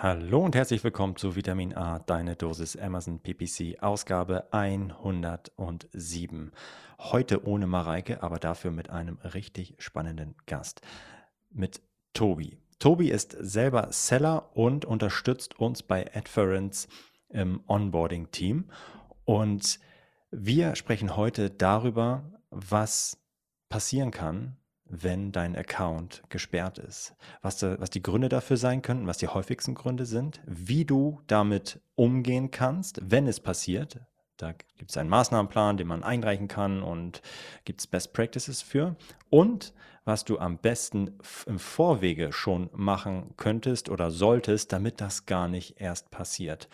[0.00, 6.52] Hallo und herzlich willkommen zu Vitamin A, deine Dosis Amazon PPC, Ausgabe 107.
[7.00, 10.82] Heute ohne Mareike, aber dafür mit einem richtig spannenden Gast,
[11.50, 11.82] mit
[12.12, 12.58] Tobi.
[12.78, 16.86] Tobi ist selber Seller und unterstützt uns bei Adference
[17.28, 18.70] im Onboarding-Team.
[19.24, 19.80] Und
[20.30, 23.20] wir sprechen heute darüber, was
[23.68, 24.58] passieren kann,
[24.88, 27.14] wenn dein Account gesperrt ist.
[27.42, 31.20] Was, da, was die Gründe dafür sein könnten, was die häufigsten Gründe sind, wie du
[31.26, 34.00] damit umgehen kannst, wenn es passiert.
[34.36, 37.22] Da gibt es einen Maßnahmenplan, den man einreichen kann und
[37.64, 38.96] gibt es Best Practices für.
[39.30, 39.74] Und
[40.04, 45.80] was du am besten im Vorwege schon machen könntest oder solltest, damit das gar nicht
[45.80, 46.68] erst passiert.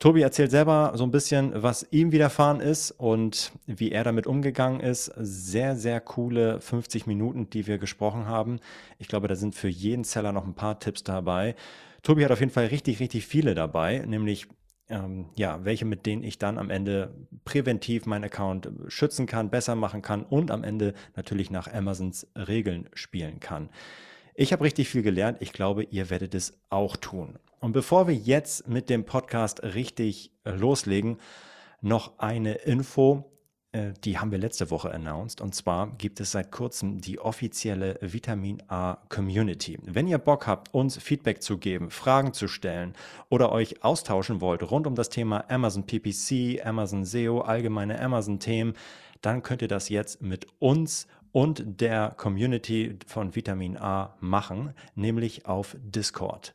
[0.00, 4.80] Tobi erzählt selber so ein bisschen, was ihm widerfahren ist und wie er damit umgegangen
[4.80, 5.12] ist.
[5.18, 8.60] Sehr, sehr coole 50 Minuten, die wir gesprochen haben.
[8.98, 11.54] Ich glaube, da sind für jeden Seller noch ein paar Tipps dabei.
[12.02, 14.48] Tobi hat auf jeden Fall richtig, richtig viele dabei, nämlich
[14.88, 17.14] ähm, ja, welche, mit denen ich dann am Ende
[17.44, 22.88] präventiv meinen Account schützen kann, besser machen kann und am Ende natürlich nach Amazons Regeln
[22.94, 23.68] spielen kann.
[24.34, 25.36] Ich habe richtig viel gelernt.
[25.40, 27.38] Ich glaube, ihr werdet es auch tun.
[27.60, 31.18] Und bevor wir jetzt mit dem Podcast richtig äh, loslegen,
[31.82, 33.30] noch eine Info,
[33.72, 35.42] äh, die haben wir letzte Woche announced.
[35.42, 39.78] Und zwar gibt es seit kurzem die offizielle Vitamin A Community.
[39.82, 42.94] Wenn ihr Bock habt, uns Feedback zu geben, Fragen zu stellen
[43.28, 48.72] oder euch austauschen wollt rund um das Thema Amazon PPC, Amazon SEO, allgemeine Amazon-Themen,
[49.20, 55.44] dann könnt ihr das jetzt mit uns und der Community von Vitamin A machen, nämlich
[55.44, 56.54] auf Discord.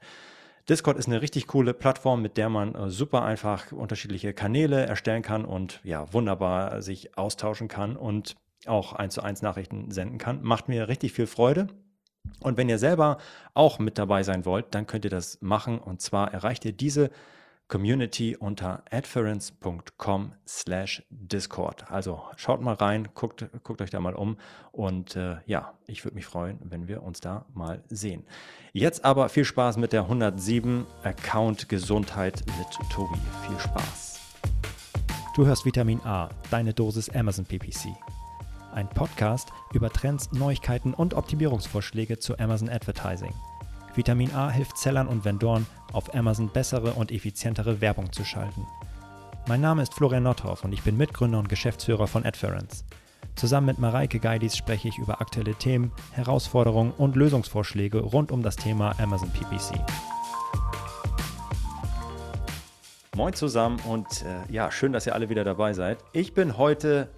[0.68, 5.22] Discord ist eine richtig coole Plattform, mit der man äh, super einfach unterschiedliche Kanäle erstellen
[5.22, 8.36] kann und ja, wunderbar sich austauschen kann und
[8.66, 10.42] auch eins zu eins Nachrichten senden kann.
[10.42, 11.68] Macht mir richtig viel Freude.
[12.40, 13.18] Und wenn ihr selber
[13.54, 15.78] auch mit dabei sein wollt, dann könnt ihr das machen.
[15.78, 17.12] Und zwar erreicht ihr diese
[17.68, 21.90] Community unter adference.com slash Discord.
[21.90, 24.38] Also schaut mal rein, guckt, guckt euch da mal um
[24.72, 28.24] und äh, ja, ich würde mich freuen, wenn wir uns da mal sehen.
[28.72, 33.18] Jetzt aber viel Spaß mit der 107 Account Gesundheit mit Tobi.
[33.48, 34.20] Viel Spaß.
[35.36, 37.90] Du hörst Vitamin A, deine Dosis Amazon PPC.
[38.74, 43.34] Ein Podcast über Trends, Neuigkeiten und Optimierungsvorschläge zu Amazon Advertising.
[43.95, 48.67] Vitamin A hilft Sellern und Vendoren, auf Amazon bessere und effizientere Werbung zu schalten.
[49.47, 52.83] Mein Name ist Florian Nothoff und ich bin Mitgründer und Geschäftsführer von Adference.
[53.35, 58.57] Zusammen mit Mareike Geidis spreche ich über aktuelle Themen, Herausforderungen und Lösungsvorschläge rund um das
[58.57, 59.79] Thema Amazon PPC.
[63.16, 66.00] Moin zusammen und äh, ja, schön, dass ihr alle wieder dabei seid.
[66.12, 67.09] Ich bin heute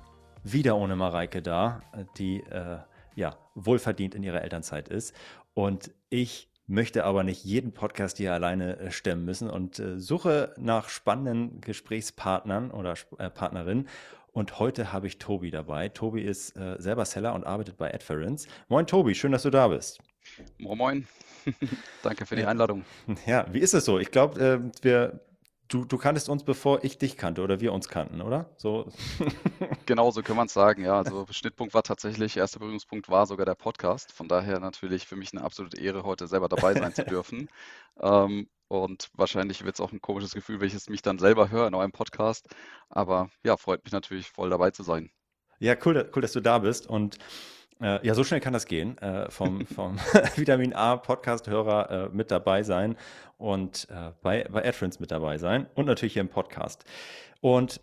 [0.43, 1.81] wieder ohne Mareike da,
[2.19, 2.77] die äh,
[3.15, 5.15] ja wohlverdient in ihrer Elternzeit ist.
[5.55, 10.53] Und ich möchte aber nicht jeden Podcast hier alleine äh, stemmen müssen und äh, suche
[10.57, 13.87] nach spannenden Gesprächspartnern oder äh, Partnerinnen.
[14.33, 15.89] Und heute habe ich Tobi dabei.
[15.89, 18.47] Tobi ist äh, selber Seller und arbeitet bei Adference.
[18.67, 19.99] Moin Tobi, schön, dass du da bist.
[20.59, 21.07] Moin, moin.
[22.03, 22.83] Danke für die Einladung.
[23.25, 23.97] Ja, wie ist es so?
[23.97, 25.21] Ich glaube, äh, wir
[25.67, 28.49] Du, du kanntest uns, bevor ich dich kannte oder wir uns kannten, oder?
[28.57, 28.91] So.
[29.85, 30.97] Genau so kann man es sagen, ja.
[30.97, 34.11] Also Schnittpunkt war tatsächlich, erster Berührungspunkt war sogar der Podcast.
[34.11, 37.49] Von daher natürlich für mich eine absolute Ehre, heute selber dabei sein zu dürfen.
[38.01, 41.49] Ähm, und wahrscheinlich wird es auch ein komisches Gefühl, wenn ich es mich dann selber
[41.51, 42.49] höre in eurem Podcast.
[42.89, 45.09] Aber ja, freut mich natürlich voll dabei zu sein.
[45.59, 46.87] Ja, cool, cool, dass du da bist.
[46.87, 47.17] Und
[47.81, 48.97] äh, ja, so schnell kann das gehen.
[48.99, 49.97] Äh, vom, vom
[50.35, 52.95] Vitamin A Podcast-Hörer äh, mit dabei sein
[53.37, 56.85] und äh, bei, bei AdFriends mit dabei sein und natürlich hier im Podcast.
[57.41, 57.81] Und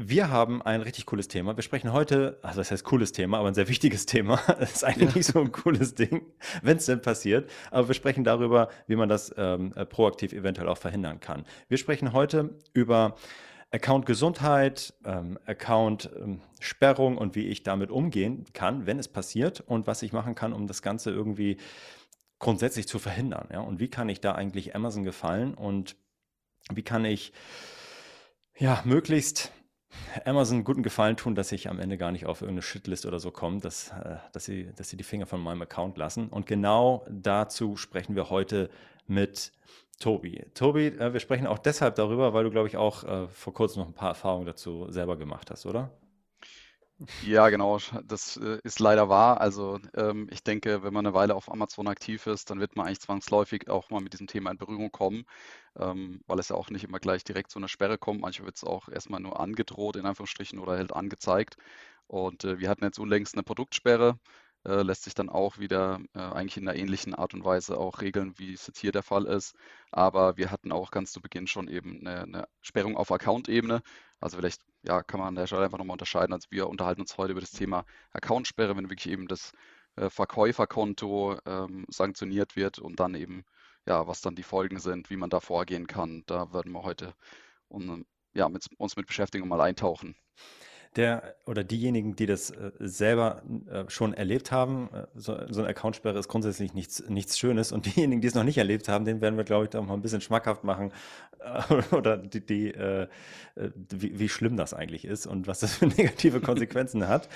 [0.00, 1.56] wir haben ein richtig cooles Thema.
[1.56, 4.40] Wir sprechen heute, also das heißt cooles Thema, aber ein sehr wichtiges Thema.
[4.60, 5.16] Das ist eigentlich ja.
[5.16, 6.22] nicht so ein cooles Ding,
[6.62, 7.50] wenn es denn passiert.
[7.72, 11.44] Aber wir sprechen darüber, wie man das ähm, proaktiv eventuell auch verhindern kann.
[11.68, 13.16] Wir sprechen heute über
[13.70, 19.60] Account Gesundheit, ähm, Account ähm, Sperrung und wie ich damit umgehen kann, wenn es passiert
[19.60, 21.58] und was ich machen kann, um das Ganze irgendwie
[22.38, 23.48] grundsätzlich zu verhindern.
[23.52, 23.60] Ja?
[23.60, 25.96] Und wie kann ich da eigentlich Amazon gefallen und
[26.72, 27.32] wie kann ich
[28.56, 29.52] ja möglichst
[30.24, 33.30] Amazon guten Gefallen tun, dass ich am Ende gar nicht auf irgendeine Shitlist oder so
[33.30, 36.28] komme, dass, äh, dass, sie, dass sie die Finger von meinem Account lassen.
[36.28, 38.70] Und genau dazu sprechen wir heute
[39.06, 39.52] mit
[39.98, 40.44] Tobi.
[40.54, 43.80] Tobi, äh, wir sprechen auch deshalb darüber, weil du, glaube ich, auch äh, vor kurzem
[43.82, 45.90] noch ein paar Erfahrungen dazu selber gemacht hast, oder?
[47.20, 49.40] Ja, genau, das äh, ist leider wahr.
[49.40, 52.86] Also ähm, ich denke, wenn man eine Weile auf Amazon aktiv ist, dann wird man
[52.86, 55.24] eigentlich zwangsläufig auch mal mit diesem Thema in Berührung kommen,
[55.76, 58.20] ähm, weil es ja auch nicht immer gleich direkt zu einer Sperre kommt.
[58.20, 61.56] Manchmal wird es auch erstmal nur angedroht, in Anführungsstrichen, oder halt angezeigt.
[62.08, 64.18] Und äh, wir hatten jetzt unlängst eine Produktsperre
[64.68, 68.00] äh, lässt sich dann auch wieder äh, eigentlich in einer ähnlichen Art und Weise auch
[68.02, 69.54] regeln, wie es jetzt hier der Fall ist.
[69.90, 73.82] Aber wir hatten auch ganz zu Beginn schon eben eine, eine Sperrung auf Account-Ebene.
[74.20, 76.34] Also vielleicht ja, kann man an der Stelle einfach nochmal unterscheiden.
[76.34, 79.52] Also wir unterhalten uns heute über das Thema Accountsperre, wenn wirklich eben das
[79.96, 83.44] äh, Verkäuferkonto ähm, sanktioniert wird und dann eben,
[83.86, 86.24] ja, was dann die Folgen sind, wie man da vorgehen kann.
[86.26, 87.14] Da werden wir heute
[87.68, 88.04] um,
[88.34, 90.14] ja, mit, uns mit beschäftigen und mal eintauchen
[90.96, 95.68] der oder diejenigen, die das äh, selber äh, schon erlebt haben, äh, so, so eine
[95.70, 99.20] Accountsperre ist grundsätzlich nichts, nichts Schönes und diejenigen, die es noch nicht erlebt haben, denen
[99.20, 100.92] werden wir, glaube ich, da mal ein bisschen schmackhaft machen
[101.40, 103.08] äh, oder die, die äh,
[103.54, 107.28] äh, wie, wie, schlimm das eigentlich ist und was das für negative Konsequenzen hat.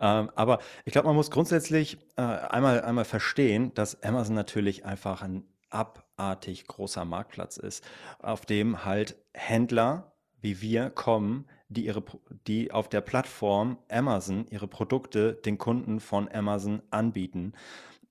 [0.00, 5.44] Ähm, aber ich glaube, man muss grundsätzlich einmal, einmal verstehen, dass Amazon natürlich einfach ein
[5.70, 7.84] abartig großer Marktplatz ist,
[8.18, 10.10] auf dem halt Händler
[10.40, 12.02] wie wir kommen, die, ihre,
[12.46, 17.52] die auf der Plattform Amazon ihre Produkte den Kunden von Amazon anbieten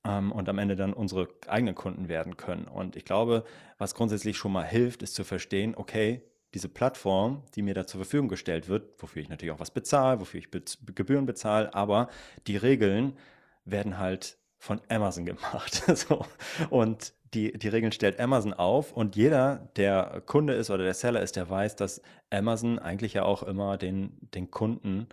[0.06, 2.66] ähm, und am Ende dann unsere eigenen Kunden werden können.
[2.66, 3.44] Und ich glaube,
[3.78, 6.24] was grundsätzlich schon mal hilft, ist zu verstehen, okay,
[6.54, 10.20] diese Plattform, die mir da zur Verfügung gestellt wird, wofür ich natürlich auch was bezahle,
[10.20, 10.64] wofür ich Be
[10.96, 12.10] Gebühren bezahle, aber
[12.48, 13.18] die Regeln
[13.66, 15.84] werden halt von Amazon gemacht.
[15.96, 16.26] so.
[16.70, 21.22] Und die, die Regeln stellt Amazon auf und jeder, der Kunde ist oder der Seller
[21.22, 25.08] ist, der weiß, dass Amazon eigentlich ja auch immer den, den Kunden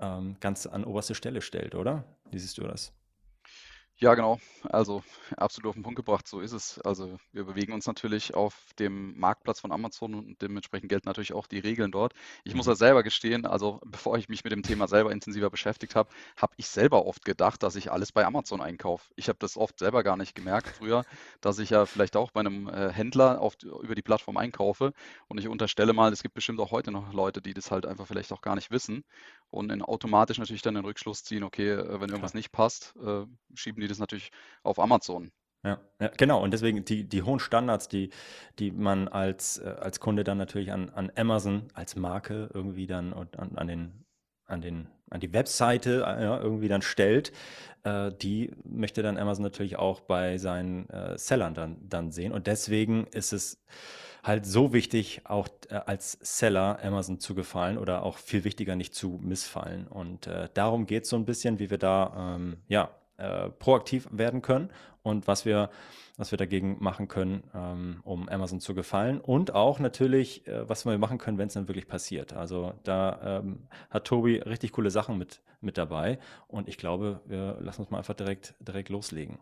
[0.00, 2.04] ähm, ganz an oberste Stelle stellt, oder?
[2.30, 2.92] Wie siehst du das?
[4.02, 4.40] Ja, genau.
[4.64, 5.04] Also
[5.36, 6.80] absolut auf den Punkt gebracht, so ist es.
[6.80, 11.46] Also wir bewegen uns natürlich auf dem Marktplatz von Amazon und dementsprechend gelten natürlich auch
[11.46, 12.12] die Regeln dort.
[12.42, 12.72] Ich muss mhm.
[12.72, 16.52] ja selber gestehen, also bevor ich mich mit dem Thema selber intensiver beschäftigt habe, habe
[16.56, 19.08] ich selber oft gedacht, dass ich alles bei Amazon einkaufe.
[19.14, 21.04] Ich habe das oft selber gar nicht gemerkt früher,
[21.40, 24.94] dass ich ja vielleicht auch bei einem äh, Händler auf, über die Plattform einkaufe.
[25.28, 28.08] Und ich unterstelle mal, es gibt bestimmt auch heute noch Leute, die das halt einfach
[28.08, 29.04] vielleicht auch gar nicht wissen
[29.52, 33.24] und in automatisch natürlich dann den Rückschluss ziehen, okay, äh, wenn irgendwas nicht passt, äh,
[33.54, 34.30] schieben die das natürlich
[34.62, 35.30] auf Amazon.
[35.64, 36.42] Ja, ja, genau.
[36.42, 38.10] Und deswegen die, die hohen Standards, die,
[38.58, 43.12] die man als, äh, als Kunde dann natürlich an, an Amazon als Marke irgendwie dann
[43.12, 44.04] und an, an den
[44.46, 47.32] an den an die Webseite äh, ja, irgendwie dann stellt,
[47.84, 52.32] äh, die möchte dann Amazon natürlich auch bei seinen äh, Sellern dann, dann sehen.
[52.32, 53.62] Und deswegen ist es
[54.22, 58.94] halt so wichtig, auch äh, als Seller Amazon zu gefallen oder auch viel wichtiger nicht
[58.94, 59.86] zu missfallen.
[59.88, 64.08] Und äh, darum geht es so ein bisschen, wie wir da ähm, ja, äh, proaktiv
[64.10, 64.70] werden können
[65.02, 65.70] und was wir,
[66.16, 69.20] was wir dagegen machen können, ähm, um Amazon zu gefallen.
[69.20, 72.32] Und auch natürlich, äh, was wir machen können, wenn es dann wirklich passiert.
[72.32, 76.18] Also da ähm, hat Tobi richtig coole Sachen mit, mit dabei.
[76.46, 79.38] Und ich glaube, wir lassen uns mal einfach direkt, direkt loslegen.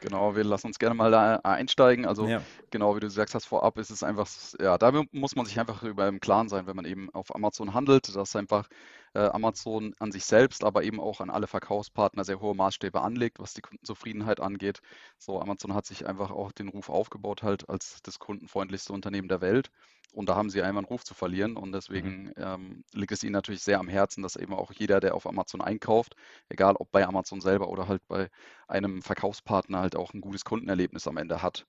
[0.00, 2.06] Genau, wir lassen uns gerne mal da einsteigen.
[2.06, 2.42] Also ja.
[2.70, 4.28] genau, wie du gesagt hast, vorab ist es einfach,
[4.60, 7.72] ja, da muss man sich einfach über im Klaren sein, wenn man eben auf Amazon
[7.72, 8.68] handelt, dass einfach
[9.14, 13.38] äh, Amazon an sich selbst, aber eben auch an alle Verkaufspartner sehr hohe Maßstäbe anlegt,
[13.40, 14.80] was die Kundenzufriedenheit angeht.
[15.18, 19.40] So, Amazon hat sich einfach auch den Ruf aufgebaut halt als das kundenfreundlichste Unternehmen der
[19.40, 19.70] Welt.
[20.16, 21.58] Und da haben sie einmal einen Ruf zu verlieren.
[21.58, 22.32] Und deswegen mhm.
[22.38, 25.60] ähm, liegt es ihnen natürlich sehr am Herzen, dass eben auch jeder, der auf Amazon
[25.60, 26.16] einkauft,
[26.48, 28.30] egal ob bei Amazon selber oder halt bei
[28.66, 31.66] einem Verkaufspartner, halt auch ein gutes Kundenerlebnis am Ende hat.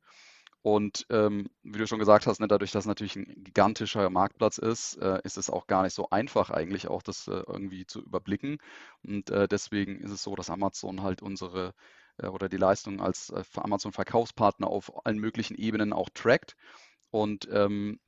[0.62, 4.58] Und ähm, wie du schon gesagt hast, ne, dadurch, dass es natürlich ein gigantischer Marktplatz
[4.60, 8.02] ist, äh, ist es auch gar nicht so einfach eigentlich auch das äh, irgendwie zu
[8.02, 8.60] überblicken.
[9.04, 11.74] Und äh, deswegen ist es so, dass Amazon halt unsere
[12.18, 16.56] äh, oder die Leistung als äh, Amazon Verkaufspartner auf allen möglichen Ebenen auch trackt.
[17.12, 18.00] Und ähm,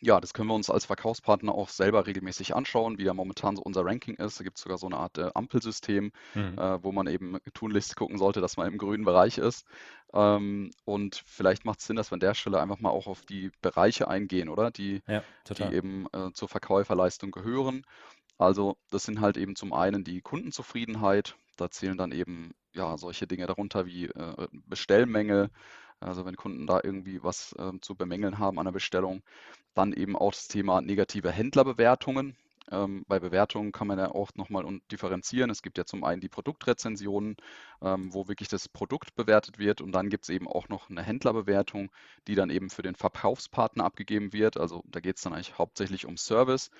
[0.00, 3.62] ja, das können wir uns als Verkaufspartner auch selber regelmäßig anschauen, wie ja momentan so
[3.62, 4.38] unser Ranking ist.
[4.38, 6.58] Da gibt es sogar so eine Art äh, Ampelsystem, mhm.
[6.58, 9.66] äh, wo man eben tunlichst gucken sollte, dass man im grünen Bereich ist.
[10.12, 13.24] Ähm, und vielleicht macht es Sinn, dass wir an der Stelle einfach mal auch auf
[13.26, 14.70] die Bereiche eingehen, oder?
[14.70, 17.84] Die, ja, die eben äh, zur Verkäuferleistung gehören.
[18.38, 21.36] Also das sind halt eben zum einen die Kundenzufriedenheit.
[21.56, 25.50] Da zählen dann eben ja solche Dinge darunter wie äh, Bestellmenge,
[26.00, 29.22] also wenn Kunden da irgendwie was äh, zu bemängeln haben an der Bestellung.
[29.74, 32.36] Dann eben auch das Thema negative Händlerbewertungen.
[32.70, 35.50] Ähm, bei Bewertungen kann man ja auch nochmal differenzieren.
[35.50, 37.36] Es gibt ja zum einen die Produktrezensionen,
[37.82, 41.02] ähm, wo wirklich das Produkt bewertet wird und dann gibt es eben auch noch eine
[41.02, 41.90] Händlerbewertung,
[42.26, 44.58] die dann eben für den Verkaufspartner abgegeben wird.
[44.58, 46.70] Also da geht es dann eigentlich hauptsächlich um Service.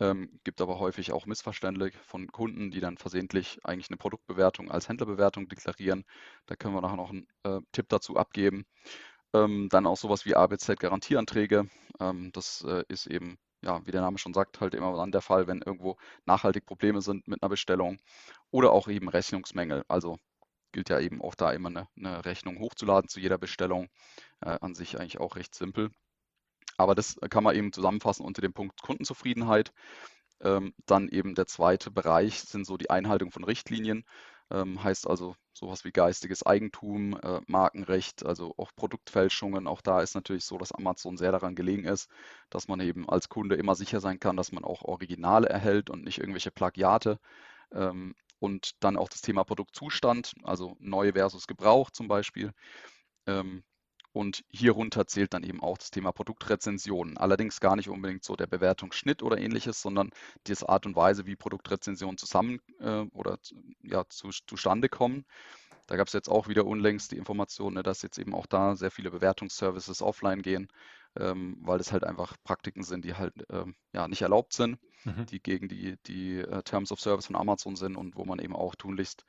[0.00, 4.88] Ähm, gibt aber häufig auch Missverständnisse von Kunden, die dann versehentlich eigentlich eine Produktbewertung als
[4.88, 6.04] Händlerbewertung deklarieren.
[6.46, 8.64] Da können wir nachher noch einen äh, Tipp dazu abgeben.
[9.34, 11.68] Ähm, dann auch sowas wie ABZ-Garantieanträge.
[12.00, 15.20] Ähm, das äh, ist eben, ja, wie der Name schon sagt, halt immer dann der
[15.22, 17.98] Fall, wenn irgendwo nachhaltig Probleme sind mit einer Bestellung
[18.50, 19.84] oder auch eben Rechnungsmängel.
[19.88, 20.18] Also
[20.72, 23.88] gilt ja eben auch da immer eine, eine Rechnung hochzuladen zu jeder Bestellung.
[24.40, 25.90] Äh, an sich eigentlich auch recht simpel.
[26.78, 29.72] Aber das kann man eben zusammenfassen unter dem Punkt Kundenzufriedenheit.
[30.40, 34.04] Ähm, dann eben der zweite Bereich sind so die Einhaltung von Richtlinien.
[34.50, 39.66] Ähm, heißt also sowas wie geistiges Eigentum, äh, Markenrecht, also auch Produktfälschungen.
[39.66, 42.08] Auch da ist natürlich so, dass Amazon sehr daran gelegen ist,
[42.50, 46.04] dass man eben als Kunde immer sicher sein kann, dass man auch Originale erhält und
[46.04, 47.18] nicht irgendwelche Plagiate.
[47.72, 52.52] Ähm, und dann auch das Thema Produktzustand, also neu versus Gebrauch zum Beispiel.
[53.26, 53.64] Ähm,
[54.12, 57.18] und hierunter zählt dann eben auch das Thema Produktrezensionen.
[57.18, 60.10] Allerdings gar nicht unbedingt so der Bewertungsschnitt oder ähnliches, sondern
[60.46, 63.38] die Art und Weise, wie Produktrezensionen zusammen äh, oder
[63.82, 65.24] ja, zu, zustande kommen.
[65.86, 68.76] Da gab es jetzt auch wieder unlängst die Information, ne, dass jetzt eben auch da
[68.76, 70.68] sehr viele Bewertungsservices offline gehen,
[71.16, 75.24] ähm, weil es halt einfach Praktiken sind, die halt ähm, ja, nicht erlaubt sind, mhm.
[75.26, 78.54] die gegen die, die uh, Terms of Service von Amazon sind und wo man eben
[78.54, 79.24] auch tunlichst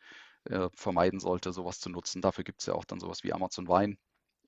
[0.46, 2.22] äh, vermeiden sollte, sowas zu nutzen.
[2.22, 3.98] Dafür gibt es ja auch dann sowas wie Amazon Wein,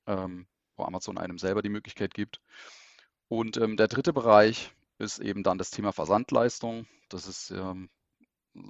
[0.08, 2.42] ähm, wo Amazon einem selber die Möglichkeit gibt.
[3.28, 6.88] Und ähm, der dritte Bereich ist eben dann das Thema Versandleistung.
[7.10, 7.90] Das ist, ähm,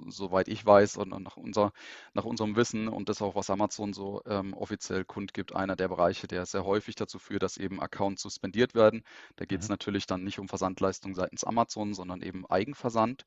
[0.06, 1.72] soweit ich weiß und nach, unser,
[2.14, 6.28] nach unserem Wissen und das auch, was Amazon so ähm, offiziell kundgibt, einer der Bereiche,
[6.28, 9.02] der sehr häufig dazu führt, dass eben Accounts suspendiert werden.
[9.36, 9.74] Da geht es mhm.
[9.74, 13.26] natürlich dann nicht um Versandleistung seitens Amazon, sondern eben Eigenversand,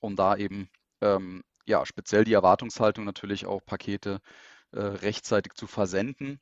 [0.00, 0.68] um da eben
[1.00, 4.20] ähm, ja, speziell die Erwartungshaltung natürlich auch Pakete
[4.72, 6.40] äh, rechtzeitig zu versenden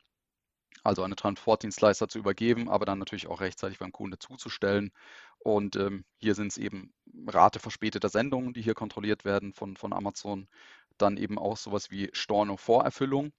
[0.83, 4.91] also an einen Transportdienstleister zu übergeben, aber dann natürlich auch rechtzeitig beim Kunde zuzustellen.
[5.39, 6.93] Und ähm, hier sind es eben
[7.27, 10.47] Rate verspäteter Sendungen, die hier kontrolliert werden von, von Amazon.
[10.97, 13.31] Dann eben auch sowas wie Storno-Vorerfüllung.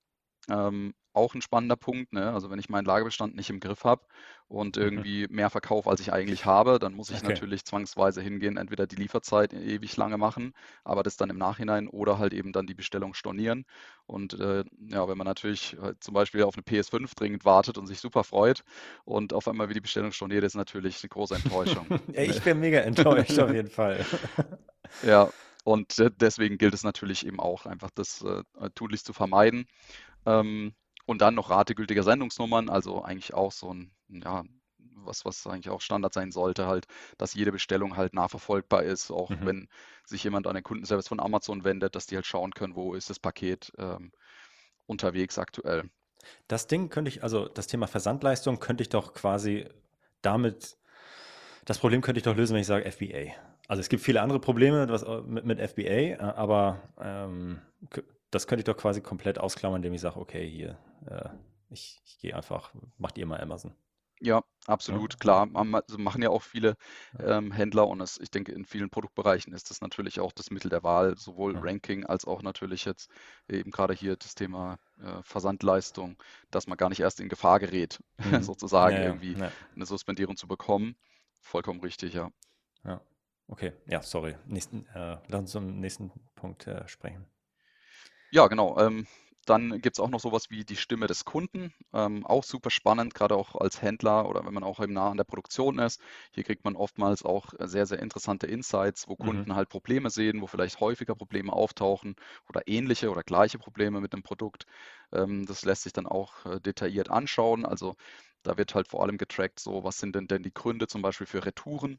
[0.49, 2.13] Ähm, auch ein spannender Punkt.
[2.13, 2.33] Ne?
[2.33, 4.03] Also wenn ich meinen Lagerbestand nicht im Griff habe
[4.49, 4.83] und mhm.
[4.83, 7.29] irgendwie mehr verkaufe, als ich eigentlich habe, dann muss ich okay.
[7.29, 12.19] natürlich zwangsweise hingehen, entweder die Lieferzeit ewig lange machen, aber das dann im Nachhinein oder
[12.19, 13.65] halt eben dann die Bestellung stornieren.
[14.07, 17.87] Und äh, ja, wenn man natürlich halt zum Beispiel auf eine PS5 dringend wartet und
[17.87, 18.65] sich super freut
[19.05, 21.87] und auf einmal wie die Bestellung storniert, ist natürlich eine große Enttäuschung.
[22.13, 24.05] ich bin mega enttäuscht auf jeden Fall.
[25.03, 25.31] ja,
[25.65, 28.43] und deswegen gilt es natürlich eben auch, einfach das äh,
[28.75, 29.67] tunlichst zu vermeiden.
[30.27, 30.75] Ähm,
[31.07, 34.45] und dann noch rategültige Sendungsnummern, also eigentlich auch so ein, ja,
[35.07, 36.87] was, was eigentlich auch Standard sein sollte, halt,
[37.19, 39.47] dass jede Bestellung halt nachverfolgbar ist, auch mhm.
[39.47, 39.69] wenn
[40.07, 43.11] sich jemand an den Kundenservice von Amazon wendet, dass die halt schauen können, wo ist
[43.11, 44.13] das Paket ähm,
[44.87, 45.91] unterwegs aktuell.
[46.49, 49.69] Das Ding könnte ich, also das Thema Versandleistung könnte ich doch quasi
[50.23, 50.77] damit,
[51.65, 53.35] das Problem könnte ich doch lösen, wenn ich sage FBA.
[53.69, 57.61] Also es gibt viele andere Probleme was, mit, mit FBA, äh, aber ähm,
[58.35, 61.29] das könnte ich doch quasi komplett ausklammern, indem ich sage, okay, hier, äh,
[61.71, 63.75] ich, ich gehe einfach, macht ihr mal Amazon.
[64.21, 65.19] Ja, absolut, ja.
[65.19, 65.49] klar.
[65.55, 66.77] Also machen ja auch viele
[67.19, 70.71] ähm, Händler und es, ich denke, in vielen Produktbereichen ist das natürlich auch das Mittel
[70.71, 71.61] der Wahl, sowohl ja.
[71.61, 73.11] Ranking als auch natürlich jetzt
[73.49, 76.17] eben gerade hier das Thema äh, Versandleistung,
[76.51, 77.99] dass man gar nicht erst in Gefahr gerät,
[78.31, 78.43] mhm.
[78.43, 79.37] sozusagen ja, irgendwie
[79.75, 80.97] eine Suspendierung zu bekommen.
[81.41, 82.31] Vollkommen richtig, ja.
[82.85, 83.01] Ja,
[83.49, 83.73] okay.
[83.87, 84.37] Ja, sorry.
[84.47, 87.27] Nächsten, äh, lass uns zum nächsten Punkt äh, sprechen.
[88.35, 88.77] Ja, genau.
[88.79, 89.07] Ähm,
[89.47, 91.73] dann gibt es auch noch sowas wie die Stimme des Kunden.
[91.93, 95.17] Ähm, auch super spannend, gerade auch als Händler oder wenn man auch eben nah an
[95.19, 96.01] der Produktion ist.
[96.33, 99.47] Hier kriegt man oftmals auch sehr, sehr interessante Insights, wo mhm.
[99.47, 102.17] Kunden halt Probleme sehen, wo vielleicht häufiger Probleme auftauchen
[102.49, 104.67] oder ähnliche oder gleiche Probleme mit dem Produkt.
[105.13, 107.65] Ähm, das lässt sich dann auch äh, detailliert anschauen.
[107.67, 107.95] Also
[108.43, 111.27] da wird halt vor allem getrackt, so was sind denn denn die Gründe zum Beispiel
[111.27, 111.99] für Retouren.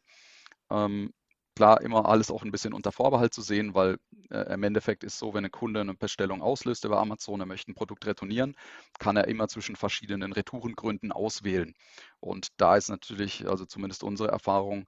[0.72, 1.14] Ähm,
[1.56, 3.98] Klar, immer alles auch ein bisschen unter Vorbehalt zu sehen, weil
[4.30, 7.72] äh, im Endeffekt ist so, wenn ein Kunde eine Bestellung auslöst über Amazon, er möchte
[7.72, 8.56] ein Produkt retournieren,
[9.00, 11.74] kann er immer zwischen verschiedenen Retourengründen auswählen.
[12.20, 14.86] Und da ist natürlich, also zumindest unsere Erfahrung,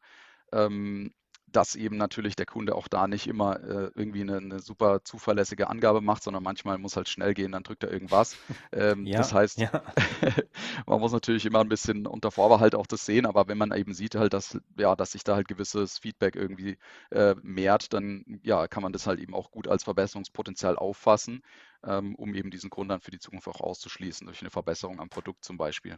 [0.52, 1.14] ähm,
[1.50, 5.70] dass eben natürlich der Kunde auch da nicht immer äh, irgendwie eine, eine, super zuverlässige
[5.70, 8.36] Angabe macht, sondern manchmal muss halt schnell gehen, dann drückt er irgendwas.
[8.74, 9.72] Ähm, ja, das heißt, ja.
[10.86, 13.94] man muss natürlich immer ein bisschen unter Vorbehalt auch das sehen, aber wenn man eben
[13.94, 16.78] sieht halt, dass, ja, dass sich da halt gewisses Feedback irgendwie
[17.12, 21.42] äh, mehrt, dann ja, kann man das halt eben auch gut als Verbesserungspotenzial auffassen,
[21.84, 25.10] ähm, um eben diesen Grund dann für die Zukunft auch auszuschließen, durch eine Verbesserung am
[25.10, 25.98] Produkt zum Beispiel.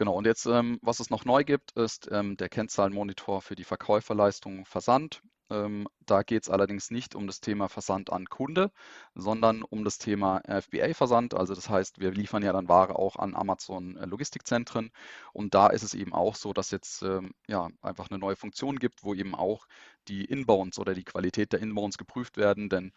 [0.00, 3.64] Genau, und jetzt, ähm, was es noch neu gibt, ist ähm, der Kennzahlenmonitor für die
[3.64, 5.20] Verkäuferleistung Versand.
[5.50, 8.72] Ähm, da geht es allerdings nicht um das Thema Versand an Kunde,
[9.14, 11.34] sondern um das Thema FBA-Versand.
[11.34, 14.90] Also das heißt, wir liefern ja dann Ware auch an Amazon äh.
[15.34, 18.78] Und da ist es eben auch so, dass jetzt ähm, ja einfach eine neue Funktion
[18.78, 19.66] gibt, wo eben auch
[20.08, 22.70] die Inbounds oder die Qualität der Inbounds geprüft werden.
[22.70, 22.92] Denn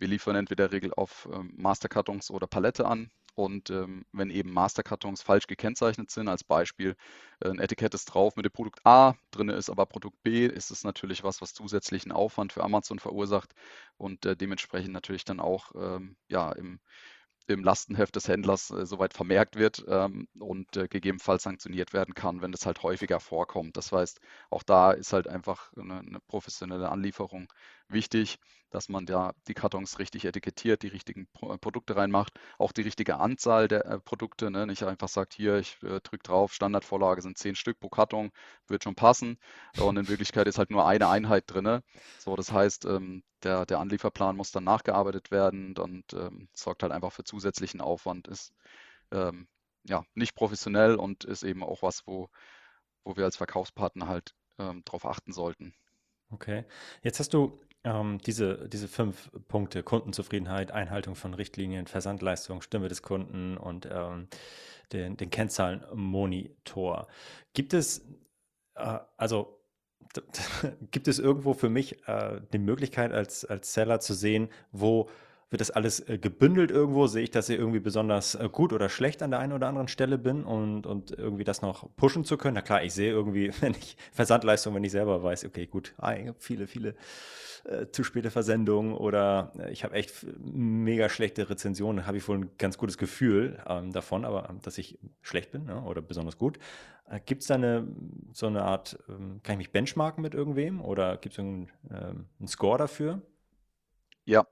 [0.00, 3.08] wir liefern entweder Regel auf ähm, Masterkartons oder Palette an.
[3.34, 6.96] Und ähm, wenn eben Masterkartons falsch gekennzeichnet sind, als Beispiel,
[7.40, 10.70] äh, ein Etikett ist drauf mit dem Produkt A, drin ist aber Produkt B, ist
[10.70, 13.54] es natürlich was, was zusätzlichen Aufwand für Amazon verursacht
[13.96, 16.80] und äh, dementsprechend natürlich dann auch ähm, ja, im,
[17.46, 22.42] im Lastenheft des Händlers äh, soweit vermerkt wird ähm, und äh, gegebenenfalls sanktioniert werden kann,
[22.42, 23.76] wenn das halt häufiger vorkommt.
[23.76, 24.20] Das heißt,
[24.50, 27.52] auch da ist halt einfach eine, eine professionelle Anlieferung
[27.92, 28.38] wichtig,
[28.70, 33.18] dass man da die Kartons richtig etikettiert, die richtigen Pro Produkte reinmacht, auch die richtige
[33.18, 34.66] Anzahl der äh, Produkte, ne?
[34.66, 38.30] nicht einfach sagt, hier, ich äh, drücke drauf, Standardvorlage sind zehn Stück pro Karton,
[38.68, 39.38] wird schon passen.
[39.78, 41.80] Und in Wirklichkeit ist halt nur eine Einheit drin.
[42.18, 46.92] So, das heißt, ähm, der, der Anlieferplan muss dann nachgearbeitet werden und ähm, sorgt halt
[46.92, 48.52] einfach für zusätzlichen Aufwand, ist
[49.10, 49.48] ähm,
[49.84, 52.28] ja nicht professionell und ist eben auch was, wo,
[53.04, 55.74] wo wir als Verkaufspartner halt ähm, darauf achten sollten.
[56.30, 56.64] Okay.
[57.02, 63.02] Jetzt hast du ähm, diese, diese fünf Punkte, Kundenzufriedenheit, Einhaltung von Richtlinien, Versandleistung, Stimme des
[63.02, 64.28] Kunden und ähm,
[64.92, 67.06] den, den Kennzahlenmonitor.
[67.54, 68.06] Gibt es,
[68.74, 69.60] äh, also
[70.90, 75.08] gibt es irgendwo für mich äh, die Möglichkeit als, als Seller zu sehen, wo
[75.50, 77.06] wird das alles äh, gebündelt irgendwo?
[77.06, 79.88] Sehe ich, dass ich irgendwie besonders äh, gut oder schlecht an der einen oder anderen
[79.88, 82.54] Stelle bin und, und irgendwie das noch pushen zu können?
[82.54, 86.14] Na klar, ich sehe irgendwie, wenn ich Versandleistung, wenn ich selber weiß, okay, gut, ah,
[86.14, 86.94] ich habe viele, viele
[87.64, 92.38] äh, zu späte Versendungen oder äh, ich habe echt mega schlechte Rezensionen, habe ich wohl
[92.38, 96.38] ein ganz gutes Gefühl ähm, davon, aber ähm, dass ich schlecht bin ne, oder besonders
[96.38, 96.58] gut.
[97.08, 97.86] Äh, gibt es da eine,
[98.32, 102.46] so eine Art, ähm, kann ich mich benchmarken mit irgendwem oder gibt es irgendeinen ähm,
[102.46, 103.22] Score dafür?
[104.24, 104.46] Ja,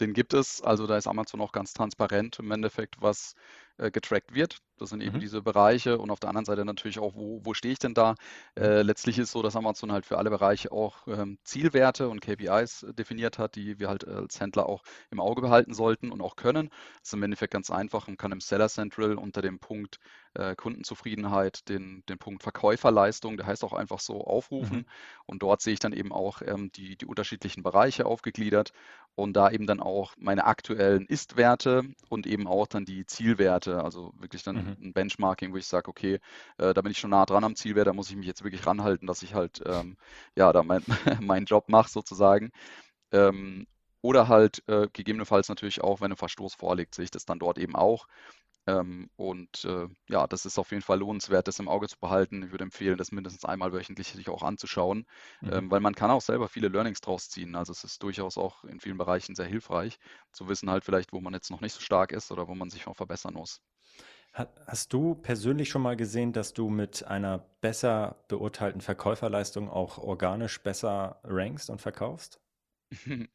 [0.00, 0.62] den gibt es.
[0.62, 3.34] Also da ist Amazon auch ganz transparent im Endeffekt, was
[3.78, 4.58] äh, getrackt wird.
[4.78, 5.20] Das sind eben mhm.
[5.20, 8.14] diese Bereiche und auf der anderen Seite natürlich auch, wo, wo stehe ich denn da?
[8.56, 8.62] Mhm.
[8.62, 12.20] Äh, letztlich ist es so, dass Amazon halt für alle Bereiche auch ähm, Zielwerte und
[12.20, 16.36] KPIs definiert hat, die wir halt als Händler auch im Auge behalten sollten und auch
[16.36, 16.70] können.
[17.00, 18.08] Das ist im Endeffekt ganz einfach.
[18.08, 19.98] Man kann im Seller Central unter dem Punkt
[20.34, 24.78] äh, Kundenzufriedenheit den, den Punkt Verkäuferleistung, der heißt auch einfach so, aufrufen.
[24.78, 24.86] Mhm.
[25.26, 28.72] Und dort sehe ich dann eben auch ähm, die, die unterschiedlichen Bereiche aufgegliedert
[29.14, 34.12] und da eben dann auch meine aktuellen Ist-Werte und eben auch dann die Zielwerte, also
[34.18, 34.76] wirklich dann mhm.
[34.88, 36.20] ein Benchmarking, wo ich sage, okay,
[36.58, 38.66] äh, da bin ich schon nah dran am Zielwert, da muss ich mich jetzt wirklich
[38.66, 39.96] ranhalten, dass ich halt ähm,
[40.36, 40.82] ja da mein,
[41.20, 42.50] meinen Job mache sozusagen.
[43.12, 43.66] Ähm,
[44.02, 47.58] oder halt äh, gegebenenfalls natürlich auch, wenn ein Verstoß vorliegt, sehe ich das dann dort
[47.58, 48.06] eben auch.
[48.66, 52.42] Ähm, und äh, ja, das ist auf jeden Fall lohnenswert, das im Auge zu behalten.
[52.42, 55.06] Ich würde empfehlen, das mindestens einmal wöchentlich sich auch anzuschauen,
[55.40, 55.52] mhm.
[55.52, 57.54] ähm, weil man kann auch selber viele Learnings draus ziehen.
[57.56, 59.98] Also es ist durchaus auch in vielen Bereichen sehr hilfreich,
[60.32, 62.70] zu wissen halt vielleicht, wo man jetzt noch nicht so stark ist oder wo man
[62.70, 63.60] sich noch verbessern muss.
[64.32, 70.60] Hast du persönlich schon mal gesehen, dass du mit einer besser beurteilten Verkäuferleistung auch organisch
[70.60, 72.40] besser rankst und verkaufst?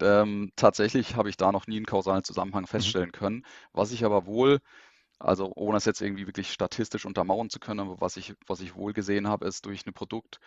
[0.00, 2.68] Ähm, tatsächlich habe ich da noch nie einen kausalen Zusammenhang mhm.
[2.68, 3.44] feststellen können.
[3.72, 4.60] Was ich aber wohl,
[5.18, 8.74] also ohne es jetzt irgendwie wirklich statistisch untermauern zu können, aber was ich, was ich
[8.74, 10.40] wohl gesehen habe, ist durch eine Produkt,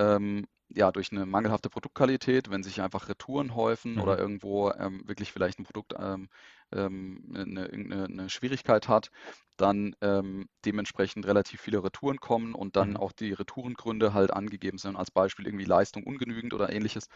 [0.00, 4.00] ähm, ja, durch eine mangelhafte Produktqualität, wenn sich einfach Retouren häufen mhm.
[4.02, 6.28] oder irgendwo ähm, wirklich vielleicht ein Produkt ähm,
[6.72, 9.10] ähm, eine, eine, eine, Schwierigkeit hat,
[9.56, 12.96] dann ähm, dementsprechend relativ viele Retouren kommen und dann mhm.
[12.98, 17.08] auch die Retourengründe halt angegeben sind, als Beispiel irgendwie Leistung ungenügend oder ähnliches,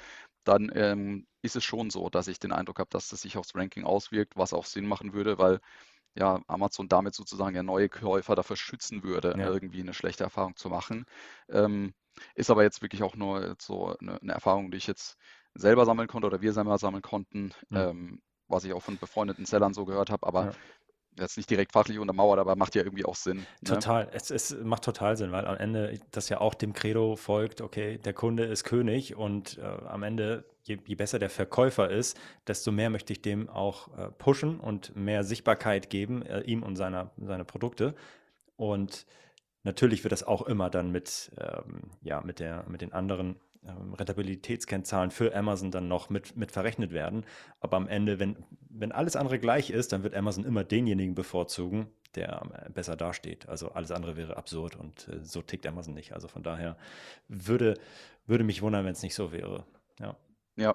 [0.42, 3.55] dann ähm, ist es schon so, dass ich den Eindruck habe, dass das sich aufs
[3.55, 5.61] Ranking auswirkt, was auch Sinn machen würde, weil
[6.16, 9.49] ja, Amazon damit sozusagen ja neue Käufer dafür schützen würde, ja.
[9.49, 11.07] irgendwie eine schlechte Erfahrung zu machen.
[11.49, 11.92] Ähm,
[12.35, 15.16] ist aber jetzt wirklich auch nur so eine, eine, Erfahrung, die ich jetzt
[15.55, 17.77] selber sammeln konnte oder wir selber sammeln konnten, mhm.
[17.77, 20.53] ähm, was ich auch von befreundeten Sellern so gehört habe, aber ja.
[21.18, 23.38] jetzt nicht direkt fachlich untermauert, aber macht ja irgendwie auch Sinn.
[23.38, 23.46] Ne?
[23.64, 27.61] Total, es, es macht total Sinn, weil am Ende das ja auch dem Credo folgt,
[27.61, 32.18] okay, der Kunde ist König und äh, am Ende, je, je, besser der Verkäufer ist,
[32.46, 36.77] desto mehr möchte ich dem auch äh, pushen und mehr Sichtbarkeit geben, äh, ihm und
[36.77, 37.94] seiner, seine Produkte.
[38.57, 39.07] Und
[39.64, 43.94] Natürlich wird das auch immer dann mit, ähm, ja, mit, der, mit den anderen ähm,
[43.94, 47.24] Rentabilitätskennzahlen für Amazon dann noch mit, mit verrechnet werden.
[47.61, 48.37] Aber am Ende, wenn,
[48.68, 53.48] wenn alles andere gleich ist, dann wird Amazon immer denjenigen bevorzugen, der äh, besser dasteht.
[53.48, 56.12] Also alles andere wäre absurd und äh, so tickt Amazon nicht.
[56.12, 56.77] Also von daher
[57.29, 57.79] würde,
[58.27, 59.64] würde mich wundern, wenn es nicht so wäre.
[59.98, 60.16] Ja.
[60.57, 60.74] Ja,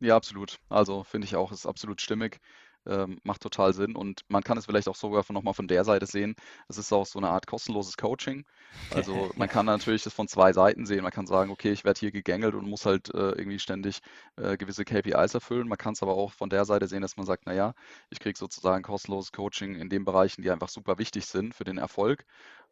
[0.00, 0.58] ja, absolut.
[0.68, 2.40] Also finde ich auch, ist absolut stimmig
[2.86, 3.96] ähm, macht total Sinn.
[3.96, 6.34] Und man kann es vielleicht auch sogar von, nochmal von der Seite sehen.
[6.68, 8.44] Es ist auch so eine Art kostenloses Coaching.
[8.90, 11.02] Also man kann natürlich das von zwei Seiten sehen.
[11.02, 14.00] Man kann sagen, okay, ich werde hier gegängelt und muss halt äh, irgendwie ständig
[14.36, 15.68] äh, gewisse KPIs erfüllen.
[15.68, 17.74] Man kann es aber auch von der Seite sehen, dass man sagt, naja,
[18.10, 21.78] ich kriege sozusagen kostenloses Coaching in den Bereichen, die einfach super wichtig sind für den
[21.78, 22.24] Erfolg.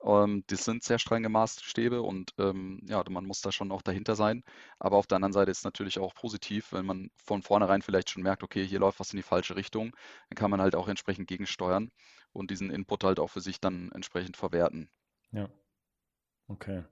[0.04, 4.16] Ähm, das sind sehr strenge Maßstäbe und ähm, ja, man muss da schon auch dahinter
[4.16, 4.44] sein.
[4.78, 8.10] Aber auf der anderen Seite ist es natürlich auch positiv, wenn man von vornherein vielleicht
[8.10, 9.96] schon merkt, okay, hier läuft was in die falsche Richtung,
[10.28, 11.90] dann kann man halt auch entsprechend gegensteuern
[12.32, 14.90] und diesen Input halt auch für sich dann entsprechend verwerten.
[15.32, 15.48] Ja.
[16.48, 16.84] Okay.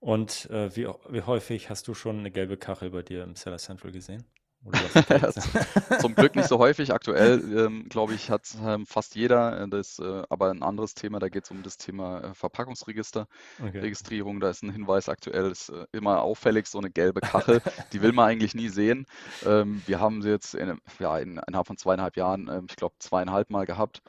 [0.00, 3.58] Und äh, wie, wie häufig hast du schon eine gelbe Kachel bei dir im Seller
[3.58, 4.24] Central gesehen?
[6.00, 6.92] Zum Glück nicht so häufig.
[6.92, 11.18] Aktuell, ähm, glaube ich, hat ähm, fast jeder äh, das, äh, aber ein anderes Thema,
[11.18, 13.26] da geht es um das Thema äh, Verpackungsregister,
[13.58, 13.78] okay.
[13.78, 14.40] Registrierung.
[14.40, 17.62] Da ist ein Hinweis aktuell, ist äh, immer auffällig, so eine gelbe Kachel.
[17.92, 19.06] die will man eigentlich nie sehen.
[19.46, 22.94] Ähm, wir haben sie jetzt in, ja, in, innerhalb von zweieinhalb Jahren, ähm, ich glaube,
[22.98, 24.02] zweieinhalb Mal gehabt.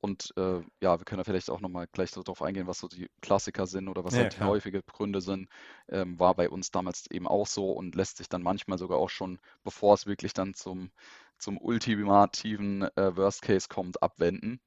[0.00, 2.88] Und äh, ja, wir können da vielleicht auch nochmal gleich so darauf eingehen, was so
[2.88, 5.48] die Klassiker sind oder was ja, halt die häufige Gründe sind.
[5.88, 9.10] Ähm, war bei uns damals eben auch so und lässt sich dann manchmal sogar auch
[9.10, 10.90] schon, bevor es wirklich dann zum,
[11.38, 14.60] zum ultimativen äh, Worst Case kommt, abwenden.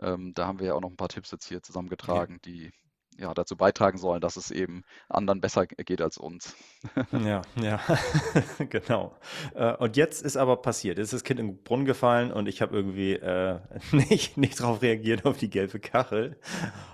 [0.00, 2.40] Ähm, da haben wir ja auch noch ein paar Tipps jetzt hier zusammengetragen, ja.
[2.44, 2.72] die
[3.18, 6.56] ja, dazu beitragen sollen, dass es eben anderen besser geht als uns.
[7.12, 7.80] Ja, ja,
[8.70, 9.16] genau.
[9.54, 10.98] Äh, und jetzt ist aber passiert.
[10.98, 13.60] Jetzt ist das Kind in den Brunnen gefallen und ich habe irgendwie äh,
[13.92, 16.38] nicht, nicht darauf reagiert auf die gelbe Kachel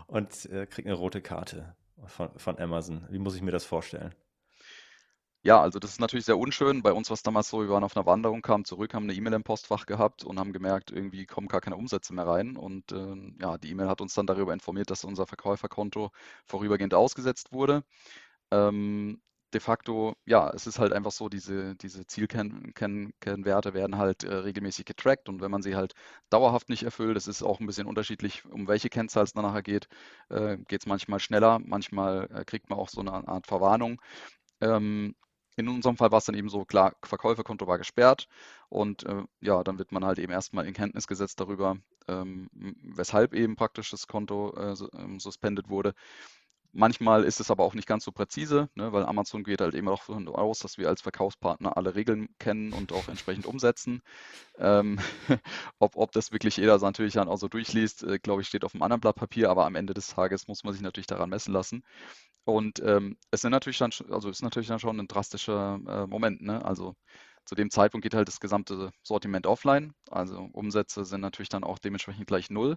[0.06, 1.74] und äh, kriege eine rote Karte
[2.06, 3.06] von, von Amazon.
[3.10, 4.14] Wie muss ich mir das vorstellen?
[5.46, 6.82] Ja, also das ist natürlich sehr unschön.
[6.82, 9.12] Bei uns war es damals so, wir waren auf einer Wanderung, kamen zurück, haben eine
[9.12, 12.56] E-Mail im Postfach gehabt und haben gemerkt, irgendwie kommen gar keine Umsätze mehr rein.
[12.56, 16.10] Und äh, ja, die E-Mail hat uns dann darüber informiert, dass unser Verkäuferkonto
[16.46, 17.84] vorübergehend ausgesetzt wurde.
[18.52, 19.22] Ähm,
[19.54, 24.84] de facto, ja, es ist halt einfach so, diese, diese Zielkennwerte werden halt äh, regelmäßig
[24.86, 25.94] getrackt und wenn man sie halt
[26.30, 29.88] dauerhaft nicht erfüllt, das ist auch ein bisschen unterschiedlich, um welche Kennzahl es nachher geht,
[30.30, 34.00] äh, geht es manchmal schneller, manchmal äh, kriegt man auch so eine Art Verwarnung.
[34.60, 35.14] Ähm,
[35.56, 38.28] in unserem Fall war es dann eben so, klar, Verkäuferkonto war gesperrt
[38.68, 41.76] und äh, ja, dann wird man halt eben erstmal in Kenntnis gesetzt darüber,
[42.08, 42.48] ähm,
[42.82, 45.94] weshalb eben praktisch das Konto äh, ähm, suspendet wurde.
[46.76, 49.86] Manchmal ist es aber auch nicht ganz so präzise, ne, weil Amazon geht halt eben
[49.88, 54.02] auch davon aus, dass wir als Verkaufspartner alle Regeln kennen und auch entsprechend umsetzen.
[54.58, 54.98] Ähm,
[55.78, 58.74] ob, ob das wirklich jeder natürlich dann auch so durchliest, äh, glaube ich, steht auf
[58.74, 61.52] einem anderen Blatt Papier, aber am Ende des Tages muss man sich natürlich daran messen
[61.52, 61.84] lassen.
[62.44, 66.42] Und ähm, es sind natürlich dann, also ist natürlich dann schon ein drastischer äh, Moment,
[66.42, 66.64] ne?
[66.64, 66.94] Also
[67.44, 69.94] zu dem Zeitpunkt geht halt das gesamte Sortiment offline.
[70.10, 72.76] Also Umsätze sind natürlich dann auch dementsprechend gleich null.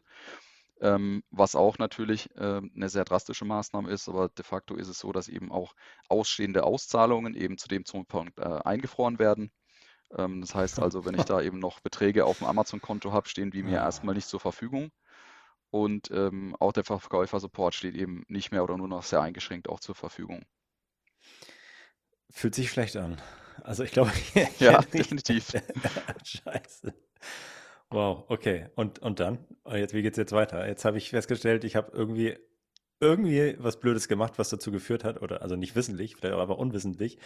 [0.80, 5.00] Ähm, was auch natürlich äh, eine sehr drastische Maßnahme ist, aber de facto ist es
[5.00, 5.74] so, dass eben auch
[6.08, 9.52] ausstehende Auszahlungen eben zu dem Zeitpunkt äh, eingefroren werden.
[10.16, 13.52] Ähm, das heißt also, wenn ich da eben noch Beträge auf dem Amazon-Konto habe, stehen
[13.52, 14.92] die mir erstmal nicht zur Verfügung.
[15.70, 19.80] Und ähm, auch der Verkäufer-Support steht eben nicht mehr oder nur noch sehr eingeschränkt auch
[19.80, 20.46] zur Verfügung.
[22.30, 23.22] Fühlt sich schlecht an.
[23.64, 25.52] Also ich glaube, ich ja, definitiv.
[26.24, 26.94] Scheiße.
[27.90, 28.68] Wow, okay.
[28.76, 29.40] Und, und dann?
[29.64, 30.68] Oh, jetzt, wie geht es jetzt weiter?
[30.68, 32.38] Jetzt habe ich festgestellt, ich habe irgendwie
[33.00, 37.20] irgendwie was Blödes gemacht, was dazu geführt hat, oder also nicht wissentlich, vielleicht aber unwissentlich.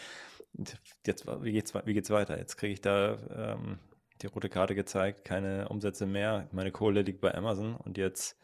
[1.05, 2.37] Jetzt, wie geht's, wie geht's weiter?
[2.37, 3.17] Jetzt kriege ich da
[3.55, 3.79] ähm,
[4.21, 6.47] die rote Karte gezeigt, keine Umsätze mehr.
[6.51, 8.37] Meine Kohle liegt bei Amazon und jetzt,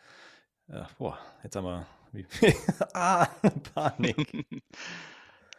[0.67, 1.85] äh, boah, jetzt haben wir,
[2.93, 3.27] ah,
[3.73, 4.45] Panik.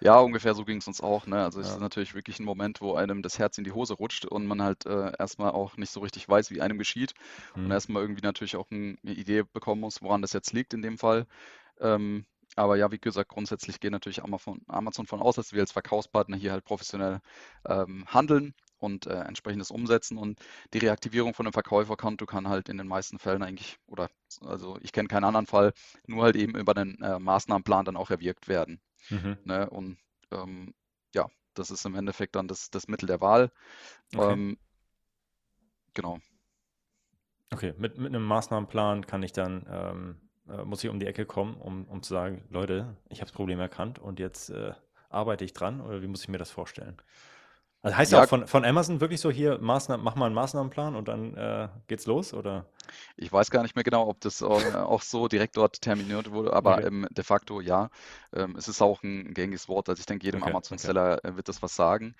[0.01, 1.27] Ja, ungefähr so ging es uns auch.
[1.27, 1.43] Ne?
[1.43, 4.25] Also es ist natürlich wirklich ein Moment, wo einem das Herz in die Hose rutscht
[4.27, 7.15] und man halt äh, erstmal auch nicht so richtig weiß, wie einem geschieht.
[7.57, 7.73] Und mhm.
[7.73, 10.99] erstmal irgendwie natürlich auch ein, eine Idee bekommen muss, woran das jetzt liegt in dem
[10.99, 11.27] Fall.
[11.81, 15.73] Ähm, aber ja, wie gesagt, grundsätzlich geht natürlich Amazon, Amazon von aus, dass wir als
[15.73, 17.21] Verkaufspartner hier halt professionell
[17.67, 20.19] ähm, handeln und äh, entsprechendes umsetzen.
[20.19, 20.41] Und
[20.73, 24.09] die Reaktivierung von einem Verkäuferkonto kann halt in den meisten Fällen eigentlich, oder
[24.45, 25.73] also ich kenne keinen anderen Fall,
[26.07, 28.81] nur halt eben über den äh, Maßnahmenplan dann auch erwirkt werden.
[29.11, 29.37] Mhm.
[29.45, 29.69] Ne?
[29.71, 29.99] Und
[30.31, 30.75] ähm,
[31.15, 33.51] ja, das ist im Endeffekt dann das, das Mittel der Wahl.
[34.15, 34.33] Okay.
[34.33, 34.59] Ähm,
[35.95, 36.19] genau.
[37.51, 40.17] Okay, mit, mit einem Maßnahmenplan kann ich dann, ähm,
[40.49, 43.33] äh, muss ich um die Ecke kommen, um, um zu sagen, Leute, ich habe das
[43.33, 44.75] Problem erkannt und jetzt äh,
[45.09, 47.01] arbeite ich dran oder wie muss ich mir das vorstellen?
[47.83, 50.97] Also heißt ja, auch von, von Amazon wirklich so hier, Maßnahmen, mach mal einen Maßnahmenplan
[50.97, 52.67] und dann äh, geht's los, oder?
[53.17, 56.53] Ich weiß gar nicht mehr genau, ob das auch, auch so direkt dort terminiert wurde,
[56.53, 56.87] aber okay.
[56.87, 57.91] ähm, de facto ja.
[58.33, 61.29] Ähm, es ist auch ein gängiges Wort, also ich denke, jedem okay, Amazon-Seller okay.
[61.29, 62.17] Äh, wird das was sagen,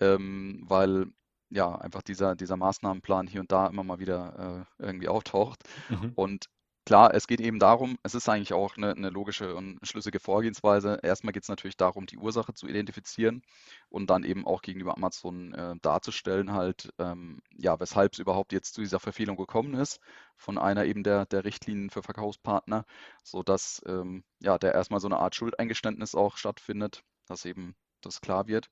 [0.00, 1.06] ähm, weil
[1.50, 5.60] ja einfach dieser, dieser Maßnahmenplan hier und da immer mal wieder äh, irgendwie auftaucht.
[5.90, 6.12] Mhm.
[6.14, 6.46] Und
[6.92, 10.98] Klar, es geht eben darum, es ist eigentlich auch eine, eine logische und schlüssige Vorgehensweise.
[11.02, 13.40] Erstmal geht es natürlich darum, die Ursache zu identifizieren
[13.88, 18.74] und dann eben auch gegenüber Amazon äh, darzustellen, halt, ähm, ja, weshalb es überhaupt jetzt
[18.74, 20.00] zu dieser Verfehlung gekommen ist
[20.36, 22.84] von einer eben der, der Richtlinien für Verkaufspartner,
[23.24, 28.48] sodass ähm, ja, der erstmal so eine Art Schuldeingeständnis auch stattfindet, dass eben das klar
[28.48, 28.68] wird.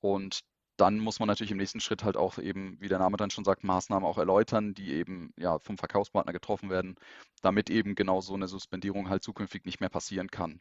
[0.00, 0.40] Und
[0.76, 3.44] dann muss man natürlich im nächsten Schritt halt auch eben, wie der Name dann schon
[3.44, 6.96] sagt, Maßnahmen auch erläutern, die eben ja vom Verkaufspartner getroffen werden,
[7.42, 10.60] damit eben genau so eine Suspendierung halt zukünftig nicht mehr passieren kann.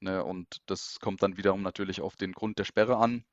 [0.00, 3.24] Ne, und das kommt dann wiederum natürlich auf den Grund der Sperre an.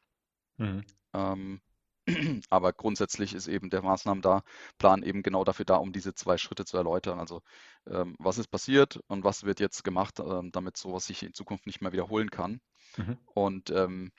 [0.57, 0.83] Mhm.
[1.13, 1.61] Ähm,
[2.49, 6.77] aber grundsätzlich ist eben der Maßnahmenplan eben genau dafür da, um diese zwei Schritte zu
[6.77, 7.19] erläutern.
[7.19, 7.41] Also
[7.87, 11.65] ähm, was ist passiert und was wird jetzt gemacht, ähm, damit sowas sich in Zukunft
[11.65, 12.61] nicht mehr wiederholen kann.
[12.97, 13.17] Mhm.
[13.33, 14.11] Und ähm,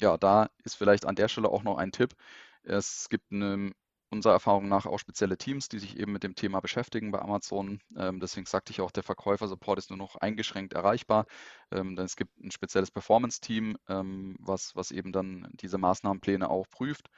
[0.00, 2.14] ja, da ist vielleicht an der Stelle auch noch ein Tipp.
[2.62, 3.72] Es gibt eine
[4.10, 7.80] unserer Erfahrung nach auch spezielle Teams, die sich eben mit dem Thema beschäftigen bei Amazon.
[7.96, 11.26] Ähm, deswegen sagte ich auch, der Verkäufer-Support ist nur noch eingeschränkt erreichbar.
[11.70, 16.68] Ähm, denn es gibt ein spezielles Performance-Team, ähm, was, was eben dann diese Maßnahmenpläne auch
[16.70, 17.08] prüft.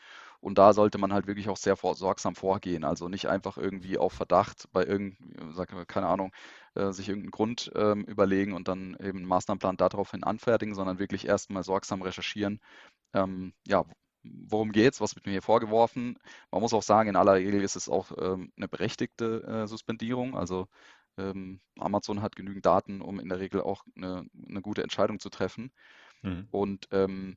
[0.42, 2.82] Und da sollte man halt wirklich auch sehr sorgsam vorgehen.
[2.82, 6.32] Also nicht einfach irgendwie auf Verdacht bei irgendeinem, keine Ahnung,
[6.74, 11.28] äh, sich irgendeinen Grund ähm, überlegen und dann eben einen Maßnahmenplan daraufhin anfertigen, sondern wirklich
[11.28, 12.60] erstmal sorgsam recherchieren,
[13.14, 13.84] ähm, ja,
[14.24, 16.18] worum geht es, was wird mir hier vorgeworfen.
[16.50, 20.36] Man muss auch sagen, in aller Regel ist es auch ähm, eine berechtigte äh, Suspendierung.
[20.36, 20.66] Also
[21.18, 25.30] ähm, Amazon hat genügend Daten, um in der Regel auch eine, eine gute Entscheidung zu
[25.30, 25.72] treffen.
[26.22, 26.48] Mhm.
[26.50, 27.36] Und ähm,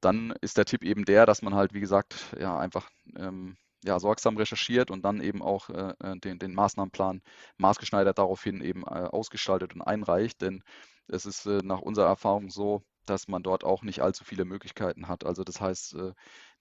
[0.00, 3.98] dann ist der Tipp eben der, dass man halt, wie gesagt, ja, einfach ähm, ja,
[4.00, 7.22] sorgsam recherchiert und dann eben auch äh, äh den, den Maßnahmenplan
[7.58, 10.40] maßgeschneidert daraufhin eben äh, ausgestaltet und einreicht.
[10.42, 10.62] Denn
[11.08, 15.08] es ist äh, nach unserer Erfahrung so, dass man dort auch nicht allzu viele Möglichkeiten
[15.08, 15.24] hat.
[15.24, 16.12] Also das heißt, äh,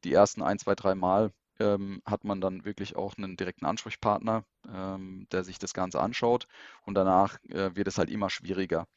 [0.03, 4.43] die ersten ein, zwei, drei Mal ähm, hat man dann wirklich auch einen direkten Ansprechpartner,
[4.71, 6.47] ähm, der sich das Ganze anschaut
[6.83, 8.87] und danach äh, wird es halt immer schwieriger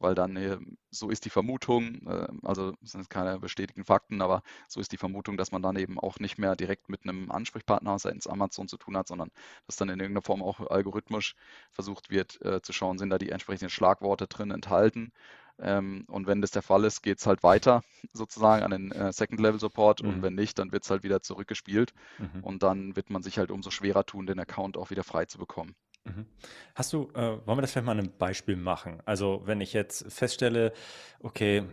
[0.00, 0.58] weil dann, äh,
[0.90, 4.96] so ist die Vermutung, äh, also es sind keine bestätigten Fakten, aber so ist die
[4.96, 8.76] Vermutung, dass man dann eben auch nicht mehr direkt mit einem Ansprechpartner seitens Amazon zu
[8.76, 9.30] tun hat, sondern
[9.66, 11.34] dass dann in irgendeiner Form auch algorithmisch
[11.72, 15.12] versucht wird äh, zu schauen, sind da die entsprechenden Schlagworte drin enthalten.
[15.60, 17.82] Ähm, und wenn das der Fall ist, geht es halt weiter
[18.12, 20.08] sozusagen an den äh, Second-Level-Support mhm.
[20.08, 22.44] und wenn nicht, dann wird es halt wieder zurückgespielt mhm.
[22.44, 25.38] und dann wird man sich halt umso schwerer tun, den Account auch wieder frei zu
[25.38, 25.74] bekommen.
[26.08, 26.26] Mhm.
[26.74, 29.02] Hast du, äh, wollen wir das vielleicht mal an einem Beispiel machen?
[29.04, 30.72] Also, wenn ich jetzt feststelle,
[31.20, 31.64] okay,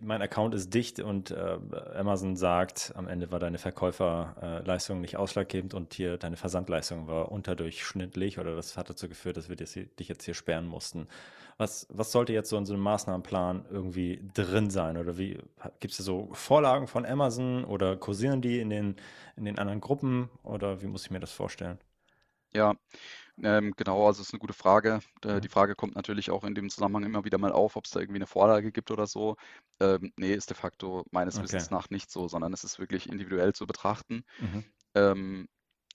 [0.00, 1.58] mein Account ist dicht und äh,
[1.94, 8.38] Amazon sagt, am Ende war deine Verkäuferleistung nicht ausschlaggebend und hier deine Versandleistung war unterdurchschnittlich
[8.38, 11.08] oder das hat dazu geführt, dass wir dich jetzt hier sperren mussten.
[11.58, 14.96] Was, was sollte jetzt so in so einem Maßnahmenplan irgendwie drin sein?
[14.96, 15.38] Oder wie
[15.80, 18.96] gibt es so Vorlagen von Amazon oder kursieren die in den,
[19.36, 21.78] in den anderen Gruppen oder wie muss ich mir das vorstellen?
[22.56, 22.74] Ja,
[23.42, 25.00] ähm, genau, also es ist eine gute Frage.
[25.24, 27.90] Äh, die Frage kommt natürlich auch in dem Zusammenhang immer wieder mal auf, ob es
[27.92, 29.36] da irgendwie eine Vorlage gibt oder so.
[29.80, 31.70] Ähm, ne, ist de facto meines Wissens Okay.
[31.70, 34.24] nach nicht so, sondern es ist wirklich individuell zu betrachten.
[34.38, 34.64] Mhm.
[34.94, 35.48] Ähm,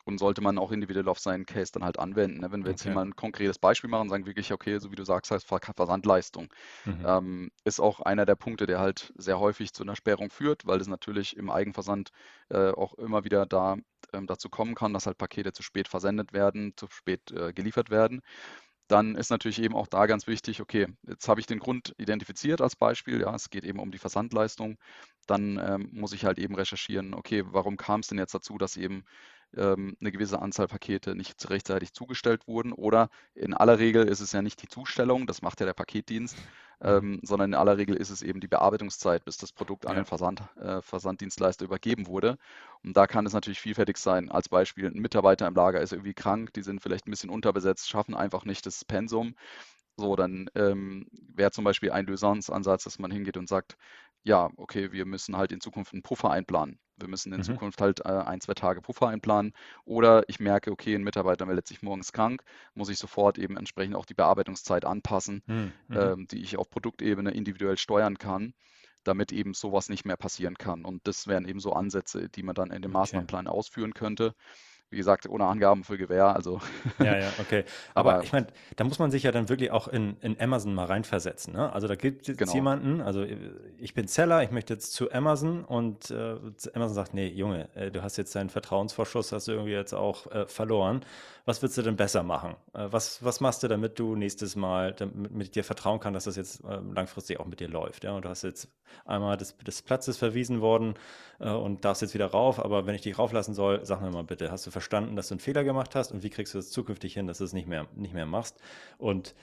[0.05, 2.39] und sollte man auch individuell auf seinen Case dann halt anwenden.
[2.41, 2.51] Ne?
[2.51, 5.03] Wenn wir jetzt hier mal ein konkretes Beispiel machen, sagen wirklich, okay, so wie du
[5.05, 6.53] sagst, heißt Versandleistung,
[6.85, 7.05] Mhm.
[7.05, 10.79] ähm, ist auch einer der Punkte, der halt sehr häufig zu einer Sperrung führt, weil
[10.81, 12.09] es natürlich im Eigenversand
[12.49, 13.77] äh, auch immer wieder da
[14.13, 17.89] ähm, dazu kommen kann, dass halt Pakete zu spät versendet werden, zu spät äh, geliefert
[17.89, 18.21] werden
[18.87, 22.59] dann ist natürlich eben auch da ganz wichtig, okay, jetzt habe ich den Grund identifiziert
[22.61, 24.77] als Beispiel, ja, es geht eben um die Versandleistung,
[25.27, 28.75] dann ähm, muss ich halt eben recherchieren, okay, warum kam es denn jetzt dazu, dass
[28.75, 29.03] eben
[29.55, 32.73] ähm, eine gewisse Anzahl Pakete nicht rechtzeitig zugestellt wurden.
[32.73, 36.37] Oder in aller Regel ist es ja nicht die Zustellung, das macht ja der Paketdienst,
[36.37, 36.87] mhm.
[36.87, 40.05] ähm, sondern in aller Regel ist es eben die Bearbeitungszeit, bis das Produkt an den
[40.05, 42.37] Versand, äh, Versanddienstleister übergeben wurde.
[42.83, 44.29] Und da kann es natürlich vielfältig sein.
[44.31, 47.89] Als Beispiel, ein Mitarbeiter im Lager ist irgendwie krank, die sind vielleicht ein bisschen unterbesetzt,
[47.89, 49.35] schaffen einfach nicht das Pensum.
[49.97, 53.77] So, dann ähm, wäre zum Beispiel ein Lösungsansatz, dass man hingeht und sagt,
[54.23, 56.79] ja, okay, wir müssen halt in Zukunft einen Puffer einplanen.
[56.97, 57.43] Wir müssen in mhm.
[57.43, 59.53] Zukunft halt äh, ein, zwei Tage Puffer einplanen.
[59.85, 62.43] Oder ich merke, okay, ein Mitarbeiter meldet sich morgens krank,
[62.75, 65.73] muss ich sofort eben entsprechend auch die Bearbeitungszeit anpassen, mhm.
[65.87, 65.97] mhm.
[65.97, 68.53] ähm, die ich auf Produktebene individuell steuern kann,
[69.03, 70.85] damit eben sowas nicht mehr passieren kann.
[70.85, 72.99] Und das wären eben so Ansätze, die man dann in dem okay.
[72.99, 74.35] Maßnahmenplan ausführen könnte
[74.91, 76.35] wie gesagt, ohne Angaben für Gewehr.
[76.35, 76.59] Also.
[76.99, 77.63] Ja, ja, okay.
[77.93, 80.73] Aber, Aber ich meine, da muss man sich ja dann wirklich auch in, in Amazon
[80.73, 81.53] mal reinversetzen.
[81.53, 81.71] Ne?
[81.71, 82.53] Also da gibt es genau.
[82.53, 83.25] jemanden, also
[83.79, 86.35] ich bin Seller, ich möchte jetzt zu Amazon und äh,
[86.73, 90.29] Amazon sagt, nee, Junge, äh, du hast jetzt deinen Vertrauensvorschuss, hast du irgendwie jetzt auch
[90.29, 91.05] äh, verloren.
[91.45, 92.55] Was würdest du denn besser machen?
[92.73, 96.25] Äh, was, was machst du, damit du nächstes Mal, damit mit dir vertrauen kann, dass
[96.25, 98.03] das jetzt äh, langfristig auch mit dir läuft?
[98.03, 98.13] Ja?
[98.13, 98.69] Und du hast jetzt
[99.05, 100.95] einmal des, des Platzes verwiesen worden
[101.39, 104.23] äh, und darfst jetzt wieder rauf, aber wenn ich dich rauflassen soll, sag mir mal
[104.23, 106.69] bitte, hast du verstanden, dass du einen Fehler gemacht hast und wie kriegst du das
[106.69, 108.57] zukünftig hin, dass du es nicht mehr, nicht mehr machst?
[108.97, 109.33] Und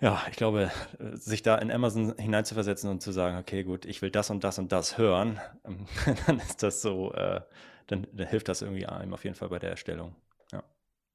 [0.00, 0.70] ja, ich glaube,
[1.12, 4.58] sich da in Amazon hineinzuversetzen und zu sagen, okay, gut, ich will das und das
[4.58, 5.40] und das hören,
[6.26, 7.40] dann ist das so, äh,
[7.86, 10.14] dann, dann, hilft das irgendwie einem auf jeden Fall bei der Erstellung.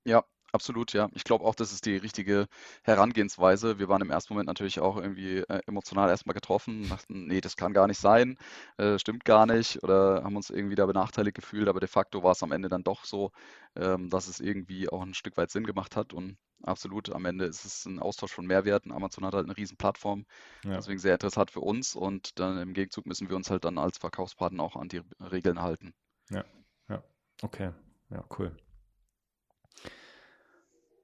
[0.06, 0.24] Ja.
[0.52, 1.10] Absolut, ja.
[1.14, 2.48] Ich glaube auch, das ist die richtige
[2.84, 3.78] Herangehensweise.
[3.78, 7.56] Wir waren im ersten Moment natürlich auch irgendwie äh, emotional erstmal getroffen, dachten, nee, das
[7.56, 8.36] kann gar nicht sein,
[8.78, 12.32] äh, stimmt gar nicht oder haben uns irgendwie da benachteiligt gefühlt, aber de facto war
[12.32, 13.32] es am Ende dann doch so,
[13.76, 17.46] ähm, dass es irgendwie auch ein Stück weit Sinn gemacht hat und absolut, am Ende
[17.46, 18.92] ist es ein Austausch von Mehrwerten.
[18.92, 20.26] Amazon hat halt eine riesen Plattform,
[20.64, 20.78] Ja.
[20.78, 24.00] deswegen sehr interessant für uns und dann im Gegenzug müssen wir uns halt dann als
[24.00, 25.94] Verkaufspartner auch an die Regeln halten.
[26.32, 26.44] Ja,
[26.90, 27.04] ja,
[27.44, 27.72] okay,
[28.10, 28.56] ja, cool.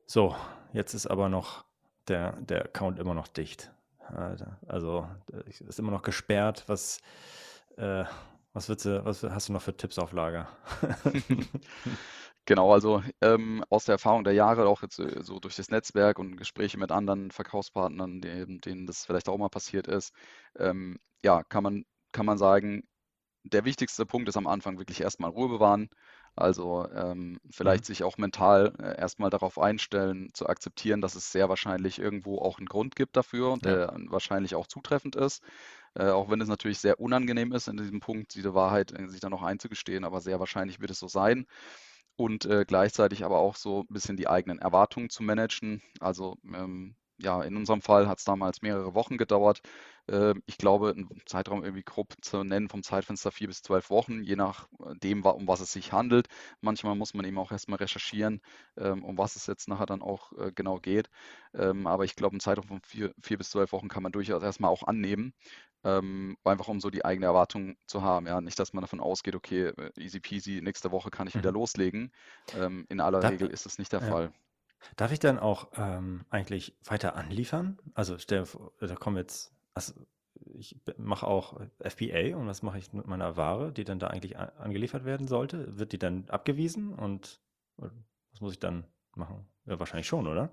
[0.05, 0.35] So,
[0.73, 1.65] jetzt ist aber noch
[2.07, 3.71] der, der Account immer noch dicht.
[4.67, 5.07] Also
[5.47, 6.63] ist immer noch gesperrt.
[6.67, 6.99] Was,
[7.77, 8.05] äh,
[8.53, 10.47] was, du, was hast du noch für Tipps auf Lager?
[12.47, 16.19] Genau, also ähm, aus der Erfahrung der Jahre, auch jetzt äh, so durch das Netzwerk
[16.19, 20.13] und Gespräche mit anderen Verkaufspartnern, denen, denen das vielleicht auch mal passiert ist,
[20.59, 22.83] ähm, ja, kann man, kann man sagen,
[23.43, 25.89] der wichtigste Punkt ist am Anfang wirklich erstmal Ruhe bewahren.
[26.35, 27.87] Also ähm, vielleicht mhm.
[27.87, 32.57] sich auch mental äh, erstmal darauf einstellen, zu akzeptieren, dass es sehr wahrscheinlich irgendwo auch
[32.57, 33.87] einen Grund gibt dafür und ja.
[33.87, 35.41] der wahrscheinlich auch zutreffend ist.
[35.93, 39.21] Äh, auch wenn es natürlich sehr unangenehm ist, in diesem Punkt diese Wahrheit äh, sich
[39.21, 41.47] dann noch einzugestehen, aber sehr wahrscheinlich wird es so sein
[42.17, 45.81] und äh, gleichzeitig aber auch so ein bisschen die eigenen Erwartungen zu managen.
[45.99, 49.61] Also ähm, ja, in unserem Fall hat es damals mehrere Wochen gedauert.
[50.07, 54.23] Äh, ich glaube, ein Zeitraum irgendwie grob zu nennen vom Zeitfenster vier bis zwölf Wochen,
[54.23, 56.27] je nachdem, um was es sich handelt.
[56.61, 58.41] Manchmal muss man eben auch erstmal recherchieren,
[58.77, 61.09] ähm, um was es jetzt nachher dann auch äh, genau geht.
[61.53, 64.43] Ähm, aber ich glaube, ein Zeitraum von vier, vier bis zwölf Wochen kann man durchaus
[64.43, 65.33] erstmal auch annehmen
[65.85, 68.25] ähm, einfach um so die eigene Erwartung zu haben.
[68.25, 71.51] Ja, nicht, dass man davon ausgeht, okay, äh, easy peasy, nächste Woche kann ich wieder
[71.51, 71.57] mhm.
[71.57, 72.11] loslegen.
[72.57, 74.07] Ähm, in aller Da, Regel ist es nicht der ja.
[74.07, 74.33] Fall.
[74.95, 77.77] Darf ich dann auch ähm, eigentlich weiter anliefern?
[77.93, 78.45] Also stell
[78.79, 79.93] da kommen jetzt, also
[80.53, 84.37] ich mache auch FBA und was mache ich mit meiner Ware, die dann da eigentlich
[84.37, 85.77] angeliefert werden sollte?
[85.77, 87.41] Wird die dann abgewiesen und
[87.77, 89.47] was muss ich dann machen?
[89.65, 90.51] Ja, wahrscheinlich schon, oder?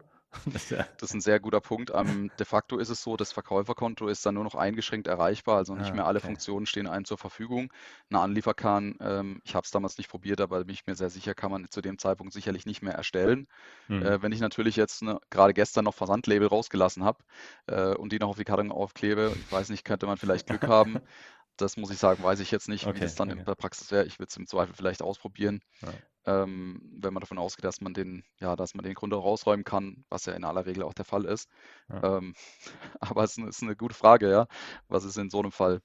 [0.97, 1.91] Das ist ein sehr guter Punkt.
[1.95, 5.75] Ähm, de facto ist es so, das Verkäuferkonto ist dann nur noch eingeschränkt erreichbar, also
[5.75, 6.21] nicht Ah, mehr alle okay.
[6.21, 7.73] Funktionen stehen einem zur Verfügung.
[8.11, 11.35] Eine Anlieferkern, ähm, ich habe es damals nicht probiert, aber bin ich mir sehr sicher,
[11.35, 13.47] kann man zu dem Zeitpunkt sicherlich nicht mehr erstellen.
[13.89, 14.03] Hm.
[14.03, 17.19] Äh, wenn ich natürlich jetzt ne, gerade gestern noch Versandlabel rausgelassen habe
[17.67, 20.67] äh, und die noch auf die Karton aufklebe, ich weiß nicht, könnte man vielleicht Glück
[20.67, 21.01] haben.
[21.57, 23.45] Das muss ich sagen, weiß ich jetzt nicht, wie das Okay, dann in okay.
[23.45, 24.05] der Praxis wäre.
[24.07, 26.03] Ich würde es im Zweifel vielleicht ausprobieren Ja.
[26.27, 29.65] ähm, wenn man davon ausgeht, dass man den, ja, dass man den Grund auch rausräumen
[29.65, 31.49] kann, was ja in aller Regel auch der Fall ist.
[31.89, 32.05] Ja.
[32.19, 32.35] Ähm,
[33.01, 34.47] aber es ist, eine gute Frage, ja.
[34.89, 35.81] Was ist in so einem Fall?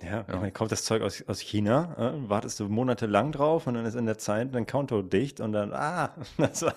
[0.00, 0.36] Ja, Ja.
[0.38, 3.94] meine, kommt das Zeug aus, aus China, äh, wartest du monatelang drauf und dann ist
[3.96, 6.74] in der Zeit dein Konto dicht und dann, ah, das war,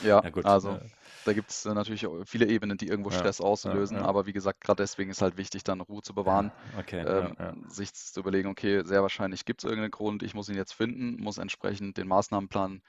[0.00, 0.80] Ja, ja gut, also äh,
[1.26, 4.02] da gibt es natürlich auch viele Ebenen, die irgendwo Stress auslösen.
[4.02, 7.36] Aber wie gesagt, gerade deswegen ist halt wichtig, dann Ruhe zu bewahren, okay, ähm,
[7.68, 11.22] sich zu überlegen, okay, sehr wahrscheinlich gibt es irgendeinen Grund, ich muss ihn jetzt finden,
[11.22, 12.82] muss entsprechend den Maßnahmenplan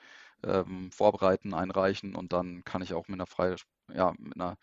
[0.44, 3.56] ähm, vorbereiten, einreichen und dann kann ich auch mit einer Frei,
[3.94, 4.58] ja, mit einer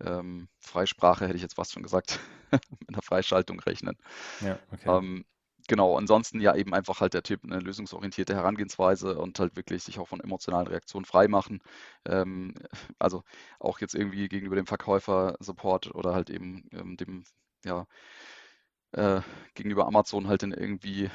[0.00, 2.20] ähm, Freisprache, hätte ich jetzt fast schon gesagt,
[2.52, 3.96] mit einer Freischaltung rechnen.
[4.40, 5.24] ja, okay, Ähm,
[5.68, 9.98] genau, ansonsten ja eben einfach halt der Tipp, eine lösungsorientierte Herangehensweise und halt wirklich sich
[9.98, 11.62] auch von emotionalen Reaktionen freimachen.
[12.04, 12.54] Ähm,
[12.98, 13.22] also
[13.60, 17.24] auch jetzt irgendwie gegenüber dem Verkäufer-Support oder halt eben ähm, dem,
[17.64, 17.86] ja,
[18.92, 19.20] äh,
[19.54, 21.10] gegenüber Amazon halt in irgendwie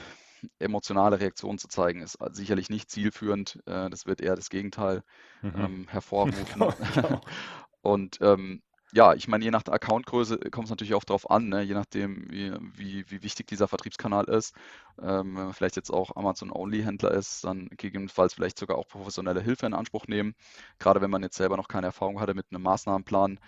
[0.60, 3.60] emotionale Reaktionen zu zeigen, ist sicherlich nicht zielführend.
[3.66, 5.04] Äh, das wird eher das Gegenteil
[5.42, 5.54] mhm.
[5.56, 6.46] ähm, hervorrufen.
[6.54, 7.22] Genau, genau.
[7.82, 8.62] Und ähm,
[8.94, 11.62] ja, ich meine, je nach Accountgröße kommt es natürlich auch darauf an, ne?
[11.62, 14.54] je nachdem, wie, wie, wie wichtig dieser Vertriebskanal ist.
[15.02, 19.66] Ähm, wenn man vielleicht jetzt auch Amazon-Only-Händler ist, dann gegebenenfalls vielleicht sogar auch professionelle Hilfe
[19.66, 20.36] in Anspruch nehmen.
[20.80, 23.40] Gerade wenn man jetzt selber noch keine Erfahrung hatte mit einem Maßnahmenplan,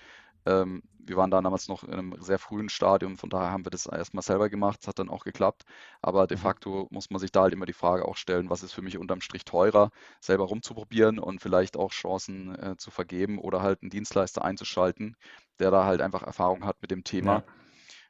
[0.46, 3.72] ähm, wir waren da damals noch in einem sehr frühen Stadium, von daher haben wir
[3.72, 5.64] das erstmal selber gemacht, es hat dann auch geklappt.
[6.02, 6.38] Aber de Mhm.
[6.38, 8.98] facto muss man sich da halt immer die Frage auch stellen, was ist für mich
[8.98, 9.90] unterm Strich teurer,
[10.22, 15.16] selber rumzuprobieren und vielleicht auch Chancen äh, zu vergeben oder halt einen Dienstleister einzuschalten,
[15.60, 17.42] der da halt einfach Erfahrung hat mit dem Thema.
[17.42, 17.46] Ja,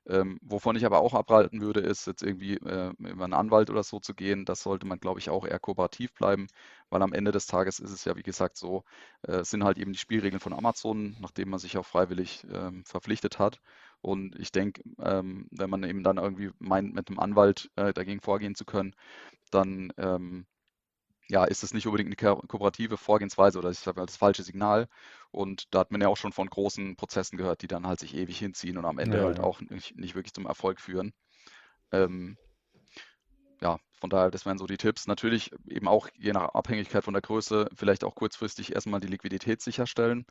[0.07, 3.83] Ähm, wovon ich aber auch abraten würde, ist jetzt irgendwie äh, über einen Anwalt oder
[3.83, 4.45] so zu gehen.
[4.45, 6.47] Das sollte man, glaube ich, auch eher kooperativ bleiben,
[6.89, 8.83] weil am Ende des Tages ist es ja, wie gesagt, so,
[9.23, 13.39] äh, sind halt eben die Spielregeln von Amazon, nachdem man sich auch freiwillig ähm, verpflichtet
[13.39, 13.61] hat.
[14.01, 18.19] Und ich denke, ähm, wenn man eben dann irgendwie meint, mit einem Anwalt äh, dagegen
[18.21, 18.93] vorgehen zu können,
[19.51, 20.45] dann ähm,
[21.29, 24.43] ja, ist es nicht unbedingt eine ko kooperative Vorgehensweise oder ich sage mal das falsche
[24.43, 24.87] Signal.
[25.33, 28.15] Und da hat man ja auch schon von großen Prozessen gehört, die dann halt sich
[28.15, 29.41] ewig hinziehen und am Ende ja, halt ja.
[29.41, 31.13] auch nicht, nicht wirklich zum Erfolg führen.
[31.91, 32.37] Ähm,
[33.61, 35.07] ja, von daher, das wären so die Tipps.
[35.07, 39.61] Natürlich eben auch je nach Abhängigkeit von der Größe vielleicht auch kurzfristig erstmal die Liquidität
[39.61, 40.25] sicherstellen.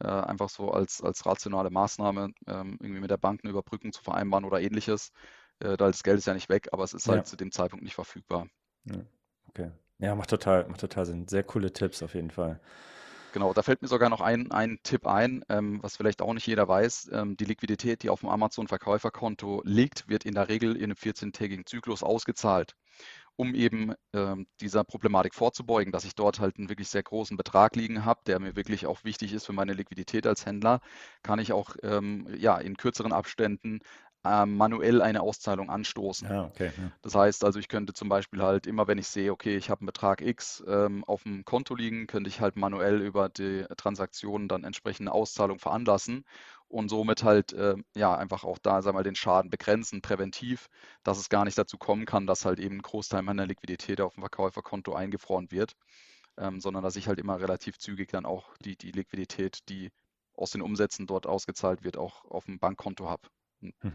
[0.00, 4.02] Äh, einfach so als, als rationale Maßnahme, ähm, irgendwie mit der Bank eine Überbrückung zu
[4.02, 5.10] vereinbaren oder ähnliches.
[5.60, 7.50] Äh, da das Geld ist ja nicht weg, aber es ist Ja, halt zu dem
[7.52, 8.46] Zeitpunkt nicht verfügbar.
[8.84, 9.04] ja,
[9.48, 9.70] okay.
[9.98, 11.28] Ja, macht total, macht total Sinn.
[11.28, 12.60] Sehr coole Tipps auf jeden Fall.
[13.36, 16.46] Genau, da fällt mir sogar noch ein, ein Tipp ein, ähm, was vielleicht auch nicht
[16.46, 17.10] jeder weiß.
[17.12, 21.66] Ähm, die Liquidität, die auf dem Amazon-Verkäuferkonto liegt, wird in der Regel in einem 14-tägigen
[21.66, 22.76] Zyklus ausgezahlt,
[23.36, 27.76] um eben ähm, dieser Problematik vorzubeugen, dass ich dort halt einen wirklich sehr großen Betrag
[27.76, 30.80] liegen habe, der mir wirklich auch wichtig ist für meine Liquidität als Händler,
[31.22, 33.80] kann ich auch ähm, ja, in kürzeren Abständen
[34.46, 36.28] manuell eine Auszahlung anstoßen.
[36.28, 36.70] Ja, okay.
[36.76, 36.92] Ja.
[37.02, 39.80] Das heißt also, ich könnte zum Beispiel halt immer, wenn ich sehe, okay, ich habe
[39.80, 44.48] einen Betrag X ähm, auf dem Konto liegen, könnte ich halt manuell über die Transaktion
[44.48, 46.24] dann entsprechende Auszahlung veranlassen
[46.68, 50.68] und somit halt äh, ja einfach auch da, sag mal, den Schaden begrenzen, präventiv,
[51.04, 54.14] dass es gar nicht dazu kommen kann, dass halt eben ein Großteil meiner Liquidität auf
[54.14, 55.76] dem Verkäuferkonto eingefroren wird,
[56.36, 59.90] ähm, sondern dass ich halt immer relativ zügig dann auch die, die Liquidität, die
[60.34, 63.28] aus den Umsätzen dort ausgezahlt wird, auch auf dem Bankkonto habe.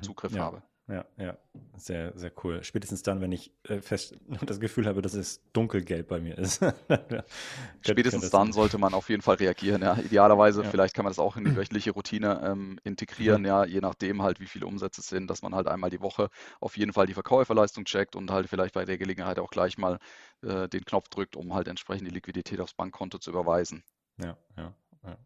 [0.01, 0.41] Zugriff ja.
[0.41, 0.63] habe.
[0.91, 1.37] Ja, ja,
[1.77, 2.63] sehr, sehr cool.
[2.65, 6.61] Spätestens dann, wenn ich äh, fest das Gefühl habe, dass es dunkelgelb bei mir ist.
[7.81, 9.83] Spätestens dann sollte man auf jeden Fall reagieren.
[9.83, 9.97] Ja.
[9.97, 10.69] Idealerweise, ja.
[10.69, 13.47] vielleicht kann man das auch in die wöchentliche Routine ähm, integrieren, mhm.
[13.47, 16.29] ja, je nachdem halt, wie viele Umsätze es sind, dass man halt einmal die Woche
[16.59, 19.97] auf jeden Fall die Verkäuferleistung checkt und halt vielleicht bei der Gelegenheit auch gleich mal
[20.41, 23.83] äh, den Knopf drückt, um halt entsprechend die Liquidität aufs Bankkonto zu überweisen.
[24.17, 24.73] Ja, ja,
[25.05, 25.17] ja.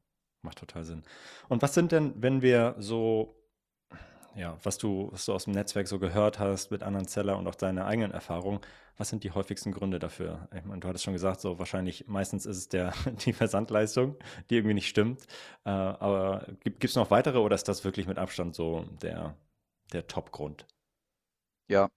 [0.44, 1.02] Macht total Sinn.
[1.48, 3.36] Und was sind denn, wenn wir so
[4.36, 7.48] ja, was du, was du aus dem Netzwerk so gehört hast mit anderen Seller und
[7.48, 8.60] auch deine eigenen Erfahrungen,
[8.98, 10.48] was sind die häufigsten Gründe dafür?
[10.56, 12.94] Ich meine, du hattest schon gesagt, so wahrscheinlich meistens ist es der,
[13.26, 14.18] die Versandleistung,
[14.50, 15.24] die irgendwie nicht stimmt.
[15.66, 19.36] Äh, aber gibt es noch weitere oder ist das wirklich mit Abstand so der,
[19.94, 20.66] der Top-Grund?
[21.68, 21.90] Ja,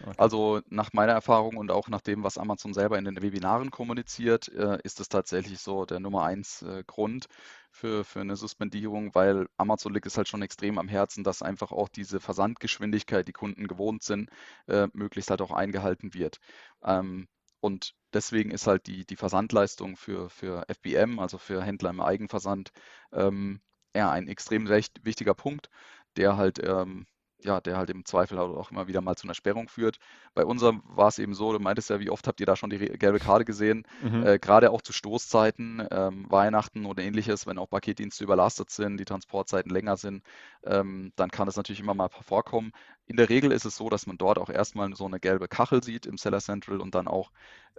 [0.00, 0.14] Okay.
[0.18, 4.48] Also nach meiner Erfahrung und auch nach dem, was Amazon selber in den Webinaren kommuniziert,
[4.50, 7.26] äh, ist es tatsächlich so der Nummer eins äh, Grund
[7.70, 11.72] für, für eine Suspendierung, weil Amazon liegt es halt schon extrem am Herzen, dass einfach
[11.72, 14.30] auch diese Versandgeschwindigkeit, die Kunden gewohnt sind,
[14.68, 16.38] äh, möglichst halt auch eingehalten wird.
[16.84, 17.28] Ähm,
[17.60, 22.70] und deswegen ist halt die, die Versandleistung für, für FBM, also für Händler im Eigenversand,
[23.12, 23.60] ähm,
[23.96, 25.70] ja, ein extrem wichtiger Punkt,
[26.16, 27.06] der halt ähm,
[27.44, 29.98] ja, der halt im Zweifel auch immer wieder mal zu einer Sperrung führt.
[30.34, 32.70] Bei unserem war es eben so, du meintest ja, wie oft habt ihr da schon
[32.70, 33.86] die gelbe Karte gesehen?
[34.00, 34.26] Mhm.
[34.26, 39.04] Äh, Gerade auch zu Stoßzeiten, ähm, Weihnachten oder ähnliches, wenn auch Paketdienste überlastet sind, die
[39.04, 40.24] Transportzeiten länger sind,
[40.64, 42.72] ähm, dann kann es natürlich immer mal vorkommen.
[43.06, 45.82] In der Regel ist es so, dass man dort auch erstmal so eine gelbe Kachel
[45.82, 47.30] sieht im Seller Central und dann auch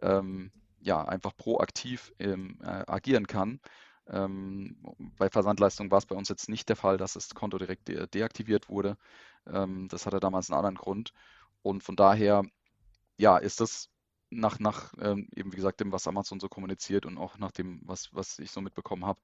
[0.01, 0.51] ähm,
[0.81, 3.59] ja, einfach proaktiv ähm, äh, agieren kann.
[4.07, 4.77] Ähm,
[5.17, 8.07] bei Versandleistung war es bei uns jetzt nicht der Fall, dass das Konto direkt de
[8.07, 8.97] deaktiviert wurde.
[9.47, 11.13] Ähm, das hatte damals einen anderen Grund.
[11.63, 12.43] Und von daher,
[13.17, 13.89] ja, ist das
[14.29, 17.81] nach, nach ähm, eben wie gesagt dem, was Amazon so kommuniziert und auch nach dem,
[17.83, 19.19] was, was ich so mitbekommen habe,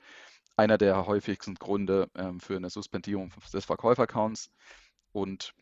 [0.56, 4.52] einer der häufigsten Gründe ähm, für eine Suspendierung des Verkäuferaccounts
[5.12, 5.54] und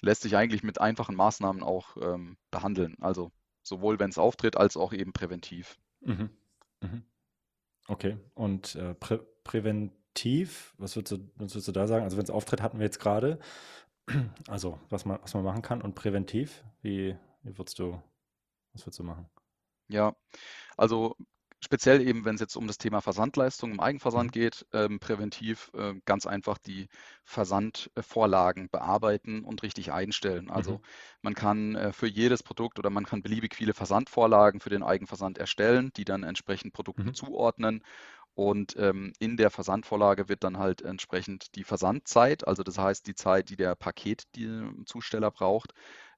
[0.00, 2.96] lässt sich eigentlich mit einfachen Maßnahmen auch ähm, behandeln.
[3.00, 3.32] Also
[3.62, 5.78] sowohl wenn es auftritt, als auch eben präventiv.
[6.00, 6.30] Mhm.
[6.80, 7.04] Mhm.
[7.88, 12.04] Okay, und äh, prä präventiv, was würdest, du, was würdest du da sagen?
[12.04, 13.38] Also wenn es auftritt, hatten wir jetzt gerade.
[14.48, 18.00] Also was man, was man machen kann und präventiv, wie, wie würdest du,
[18.72, 19.28] was würdest du machen?
[19.88, 20.14] Ja,
[20.76, 21.16] also
[21.64, 24.40] speziell eben, wenn es jetzt um das Thema Versandleistung im Eigenversand mhm.
[24.40, 26.88] geht, ähm, präventiv äh, ganz einfach die
[27.24, 30.50] Versandvorlagen bearbeiten und richtig einstellen.
[30.50, 30.80] Also mhm.
[31.22, 35.38] man kann äh, für jedes Produkt oder man kann beliebig viele Versandvorlagen für den Eigenversand
[35.38, 37.14] erstellen, die dann entsprechend Produkten mhm.
[37.14, 37.82] zuordnen
[38.34, 43.14] und ähm, in der Versandvorlage wird dann halt entsprechend die Versandzeit, also das heißt die
[43.14, 45.72] Zeit, die der Paketzusteller braucht,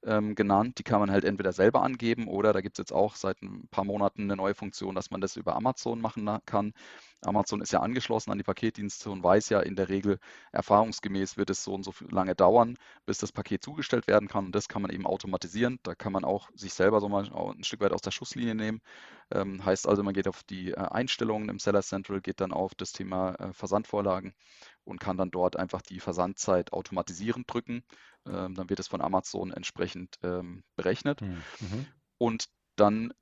[0.07, 0.79] ähm, genannt.
[0.79, 3.69] Die kann man halt entweder selber angeben oder da gibt es jetzt auch seit ein
[3.71, 6.73] paar Monaten eine neue Funktion, dass man das über Amazon machen kann.
[7.23, 10.19] Amazon ist ja angeschlossen an die Paketdienste und weiß ja in der Regel,
[10.53, 14.47] erfahrungsgemäß wird es so und so lange dauern, bis das Paket zugestellt werden kann.
[14.47, 15.79] Und das kann man eben automatisieren.
[15.83, 18.81] Da kann man auch sich selber so mal ein Stück weit aus der Schusslinie nehmen.
[19.33, 22.75] Ähm, heißt also, man geht auf die äh, Einstellungen im Seller Central, geht dann auf
[22.75, 24.35] das Thema äh, Versandvorlagen
[24.85, 27.83] und kann dann dort einfach die Versandzeit automatisieren drücken.
[28.27, 31.21] Ähm, dann wird es von Amazon entsprechend ähm, berechnet.
[31.21, 31.43] Mhm.
[31.61, 31.87] mhm.
[32.19, 32.47] Und
[32.77, 33.13] dann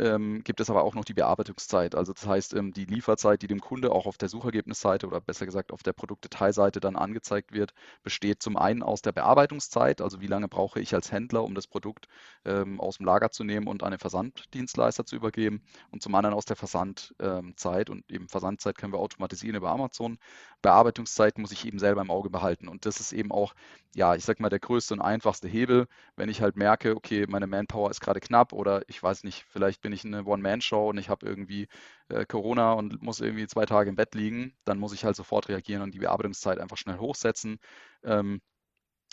[0.00, 1.94] ähm, gibt es aber auch noch die Bearbeitungszeit.
[1.94, 5.46] Also das heißt, ähm, die Lieferzeit, die dem Kunde auch auf der Suchergebnisseite oder besser
[5.46, 10.26] gesagt auf der Produktdetailseite dann angezeigt wird, besteht zum einen aus der Bearbeitungszeit, also wie
[10.26, 12.08] lange brauche ich als Händler, um das Produkt
[12.44, 16.34] ähm, aus dem Lager zu nehmen und an den Versanddienstleister zu übergeben und zum anderen
[16.34, 20.18] aus der Versandzeit und eben Versandzeit können wir automatisieren über Amazon.
[20.62, 23.54] Bearbeitungszeit muss ich eben selber im Auge behalten und das ist eben auch,
[23.94, 25.86] ja, ich sag mal, der größte und einfachste Hebel,
[26.16, 29.80] wenn ich halt merke, okay, meine Manpower ist gerade knapp oder ich weiß nicht, vielleicht
[29.80, 31.66] bin bin ich eine One-Man-Show und ich habe irgendwie
[32.10, 35.48] äh, Corona und muss irgendwie zwei Tage im Bett liegen, dann muss ich halt sofort
[35.48, 37.58] reagieren und die Bearbeitungszeit einfach schnell hochsetzen.
[38.04, 38.42] Ähm,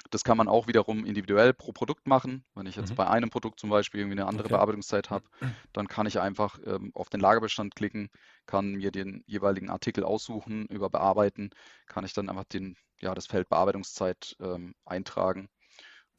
[0.09, 2.43] das kann man auch wiederum individuell pro Produkt machen.
[2.55, 2.95] Wenn ich jetzt mhm.
[2.95, 4.55] bei einem Produkt zum Beispiel irgendwie eine andere okay.
[4.55, 5.23] Bearbeitungszeit habe,
[5.71, 8.09] dann kann ich einfach ähm, auf den Lagerbestand klicken,
[8.45, 11.51] kann mir den jeweiligen Artikel aussuchen, über Bearbeiten,
[11.88, 15.47] kann ich dann einfach den, ja, das Feld Bearbeitungszeit ähm, eintragen.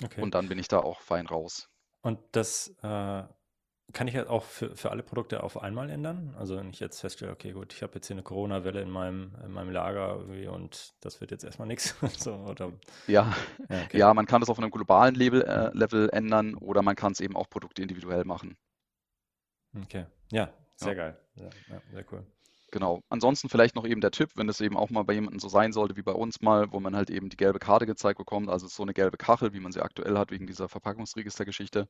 [0.02, 0.22] Okay.
[0.22, 1.68] Und dann bin ich da auch fein raus.
[2.00, 3.22] Und das äh,
[3.96, 6.34] kann ich halt auch für, für alle Produkte auf einmal ändern?
[6.38, 9.32] Also wenn ich jetzt feststelle, okay, gut, ich habe jetzt hier eine Corona-Welle in meinem,
[9.42, 11.96] in meinem Lager und das wird jetzt erstmal nichts.
[12.18, 12.72] so, oder,
[13.06, 13.34] ja,
[13.70, 13.98] ja, okay.
[13.98, 17.20] ja, man kann das auf einem globalen Level, äh, Level ändern oder man kann es
[17.20, 18.58] eben auch Produkte individuell machen.
[19.82, 20.94] Okay, ja, sehr ja.
[20.94, 21.20] geil.
[21.36, 21.48] Ja,
[21.90, 22.26] sehr cool.
[22.72, 23.00] Genau.
[23.08, 25.72] Ansonsten vielleicht noch eben der Tipp, wenn es eben auch mal bei jemandem so sein
[25.72, 28.66] sollte wie bei uns mal, wo man halt eben die gelbe Karte gezeigt bekommt, also
[28.66, 31.86] so eine gelbe Kachel, wie man sie aktuell hat wegen dieser Verpackungsregistergeschichte,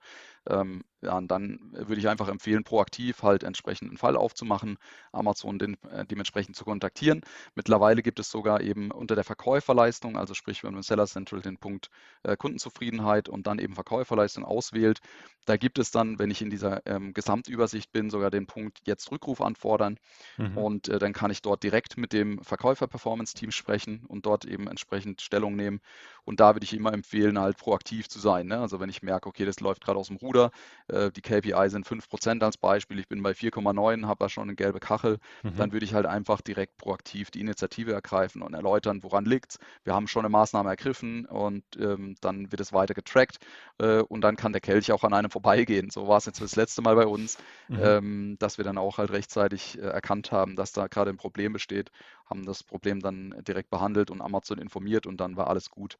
[0.48, 4.76] ähm, ja, dann würde ich einfach empfehlen, proaktiv halt entsprechend einen Fall aufzumachen,
[5.12, 7.22] Amazon den, äh, dementsprechend zu kontaktieren.
[7.54, 11.56] Mittlerweile gibt es sogar eben unter der Verkäuferleistung, also sprich, wenn man Seller Central den
[11.56, 11.88] Punkt
[12.22, 15.00] äh, Kundenzufriedenheit und dann eben Verkäuferleistung auswählt,
[15.46, 19.10] da gibt es dann, wenn ich in dieser ähm, Gesamtübersicht bin, sogar den Punkt jetzt
[19.10, 19.96] Rückruf anfordern.
[20.36, 20.65] Mhm.
[20.66, 25.20] Und äh, dann kann ich dort direkt mit dem Verkäufer-Performance-Team sprechen und dort eben entsprechend
[25.20, 25.80] Stellung nehmen.
[26.24, 28.48] Und da würde ich immer empfehlen, halt proaktiv zu sein.
[28.48, 28.58] Ne?
[28.58, 30.50] Also wenn ich merke, okay, das läuft gerade aus dem Ruder,
[30.88, 34.56] äh, die KPI sind 5% als Beispiel, ich bin bei 4,9, habe da schon eine
[34.56, 35.56] gelbe Kachel, mhm.
[35.56, 39.58] dann würde ich halt einfach direkt proaktiv die Initiative ergreifen und erläutern, woran liegt es.
[39.84, 43.38] Wir haben schon eine Maßnahme ergriffen und ähm, dann wird es weiter getrackt
[43.78, 45.90] äh, und dann kann der Kelch auch an einem vorbeigehen.
[45.90, 47.38] So war es jetzt das letzte Mal bei uns,
[47.68, 47.78] mhm.
[47.80, 51.52] ähm, dass wir dann auch halt rechtzeitig äh, erkannt haben, dass da gerade ein Problem
[51.52, 51.90] besteht,
[52.26, 55.98] haben das Problem dann direkt behandelt und Amazon informiert und dann war alles gut.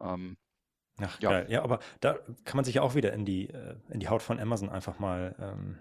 [0.00, 0.36] Ähm,
[1.00, 1.30] Ach, ja.
[1.30, 1.46] geil.
[1.48, 4.22] Ja, aber da kann man sich ja auch wieder in die, äh, in die Haut
[4.22, 5.78] von Amazon einfach mal ähm,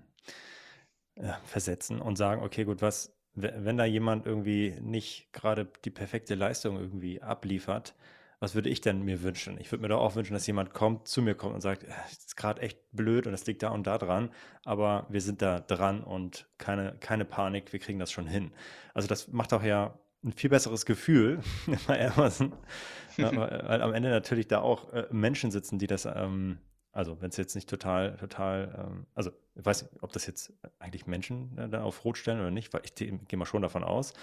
[1.15, 6.35] ja, versetzen und sagen, okay, gut, was, wenn da jemand irgendwie nicht gerade die perfekte
[6.35, 7.95] Leistung irgendwie abliefert,
[8.39, 9.59] was würde ich denn mir wünschen?
[9.59, 12.25] Ich würde mir doch auch wünschen, dass jemand kommt, zu mir kommt und sagt, es
[12.25, 14.29] ist gerade echt blöd und es liegt da und da dran,
[14.63, 18.51] aber wir sind da dran und keine, keine Panik, wir kriegen das schon hin.
[18.93, 21.41] Also das macht auch ja ein viel besseres Gefühl
[21.87, 22.53] bei Amazon,
[23.17, 26.59] weil am Ende natürlich da auch äh, Menschen sitzen, die das, ähm,
[26.91, 30.53] also wenn es jetzt nicht total, total, ähm, also ich weiß nicht, ob das jetzt
[30.77, 33.83] eigentlich Menschen äh, da auf Rot stellen oder nicht, weil ich gehe mal schon davon
[33.83, 34.13] aus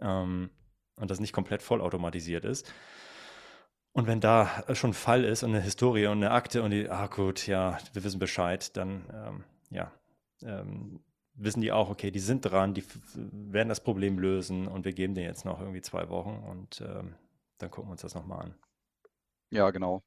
[0.00, 0.50] ähm,
[0.96, 2.72] und das nicht komplett vollautomatisiert ist.
[3.96, 6.90] Und wenn da schon ein Fall ist und eine Historie und eine Akte und die,
[6.90, 9.90] ah gut, ja, wir wissen Bescheid, dann ähm, ja,
[10.42, 11.00] ähm,
[11.32, 12.84] wissen die auch, okay, die sind dran, die
[13.14, 17.14] werden das Problem lösen und wir geben denen jetzt noch irgendwie zwei Wochen und ähm,
[17.56, 18.54] dann gucken wir uns das nochmal an.
[19.48, 20.02] Ja, genau.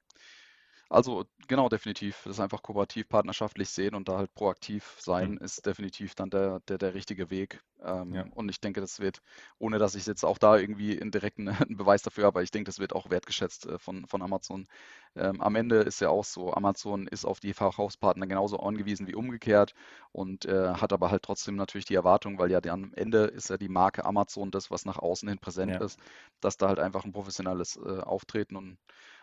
[0.90, 2.22] Also genau, definitiv.
[2.24, 5.38] Das ist einfach kooperativ, partnerschaftlich sehen und da halt proaktiv sein, mhm.
[5.38, 7.64] ist definitiv dann der, der, der richtige Weg.
[7.84, 8.26] Ähm, ja.
[8.34, 9.22] Und ich denke, das wird,
[9.60, 12.50] ohne dass ich jetzt auch da irgendwie in direkten einen Beweis dafür habe, aber ich
[12.50, 14.68] denke, das wird auch wertgeschätzt äh, von, von Amazon.
[15.16, 19.16] Ähm, am Ende ist ja auch so, Amazon ist auf die Verkaufspartner genauso angewiesen wie
[19.16, 19.76] umgekehrt
[20.12, 23.58] und äh, hat aber halt trotzdem natürlich die Erwartung, weil ja am Ende ist ja
[23.58, 25.84] die Marke Amazon das, was nach außen hin präsent ja.
[25.84, 26.00] ist,
[26.42, 28.78] dass da halt einfach ein professionelles äh, Auftreten und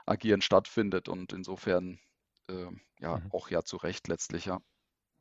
[0.06, 1.98] Agieren stattfindet und insofern
[2.48, 2.66] äh,
[3.00, 3.32] ja mhm.
[3.32, 4.60] auch ja zu Recht letztlich, ja.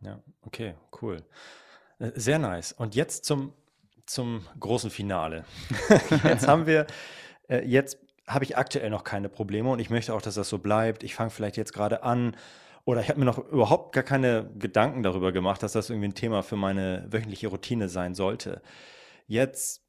[0.02, 1.24] Ja, okay, cool.
[2.00, 2.74] Äh, sehr nice.
[2.74, 3.54] Und jetzt zum,
[4.06, 5.46] zum großen Finale.
[6.24, 6.86] jetzt haben wir,
[7.50, 10.60] äh, jetzt habe ich aktuell noch keine Probleme und ich möchte auch, dass das so
[10.60, 11.04] bleibt.
[11.04, 12.36] Ich fange vielleicht jetzt gerade an
[12.84, 16.16] oder ich habe mir noch überhaupt gar keine Gedanken darüber gemacht, dass das irgendwie ein
[16.16, 18.62] Thema für meine wöchentliche Routine sein sollte.
[19.28, 19.84] Jetzt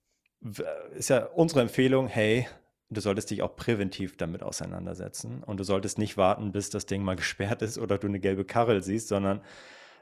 [0.95, 2.49] ist ja unsere Empfehlung, hey,
[2.91, 7.03] du solltest dich auch präventiv damit auseinandersetzen und du solltest nicht warten, bis das Ding
[7.03, 9.41] mal gesperrt ist oder du eine gelbe Karre siehst, sondern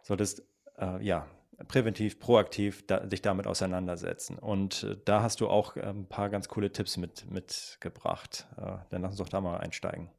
[0.03, 0.43] solltest
[0.78, 1.26] äh, ja
[1.68, 4.39] präventiv, proaktiv da, dich damit auseinandersetzen.
[4.39, 8.47] Und äh, da hast du auch äh, ein paar ganz coole Tipps mit, mitgebracht.
[8.57, 10.11] Äh, dann lass uns doch da mal einsteigen.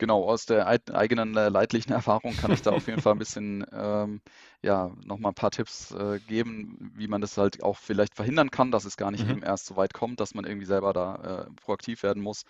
[0.00, 3.66] Genau, aus der eigenen äh, leidlichen Erfahrung kann ich da auf jeden Fall ein bisschen,
[3.70, 4.22] ähm,
[4.62, 8.70] ja, nochmal ein paar Tipps äh, geben, wie man das halt auch vielleicht verhindern kann,
[8.70, 9.30] dass es gar nicht mhm.
[9.30, 12.44] eben erst so weit kommt, dass man irgendwie selber da äh, proaktiv werden muss.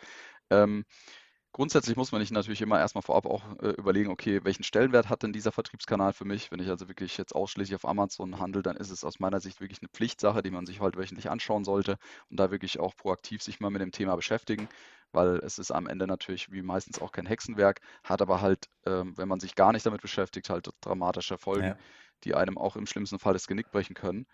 [0.51, 0.85] Ähm,
[1.51, 5.25] grundsätzlich muss man sich natürlich immer erstmal vorab auch äh, überlegen, okay, welchen Stellenwert hat
[5.25, 6.53] denn dieser Vertriebskanal für mich?
[6.53, 9.61] Wenn ich also wirklich jetzt ausschließlich auf Amazon handle, dann ist es aus meiner Sicht
[9.61, 11.99] wirklich eine Pflichtsache, die man sich halt wöchentlich anschauen sollte
[12.31, 14.69] und da wirklich auch proaktiv sich mal mit dem Thema beschäftigen
[15.13, 19.17] weil es ist am Ende natürlich wie meistens auch kein Hexenwerk, hat aber halt, ähm,
[19.17, 21.77] wenn man sich gar nicht damit beschäftigt, halt dramatische Folgen, ja.
[22.25, 24.27] die einem auch im schlimmsten Fall das Genick brechen können.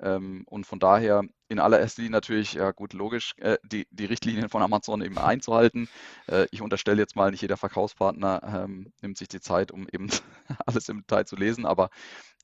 [0.00, 4.48] Ähm, und von daher in allererster Linie natürlich, ja gut, logisch, äh, die, die Richtlinien
[4.48, 5.88] von Amazon eben einzuhalten.
[6.26, 10.08] Äh, ich unterstelle jetzt mal, nicht jeder Verkaufspartner ähm, nimmt sich die Zeit, um eben
[10.66, 11.90] alles im Detail zu lesen, aber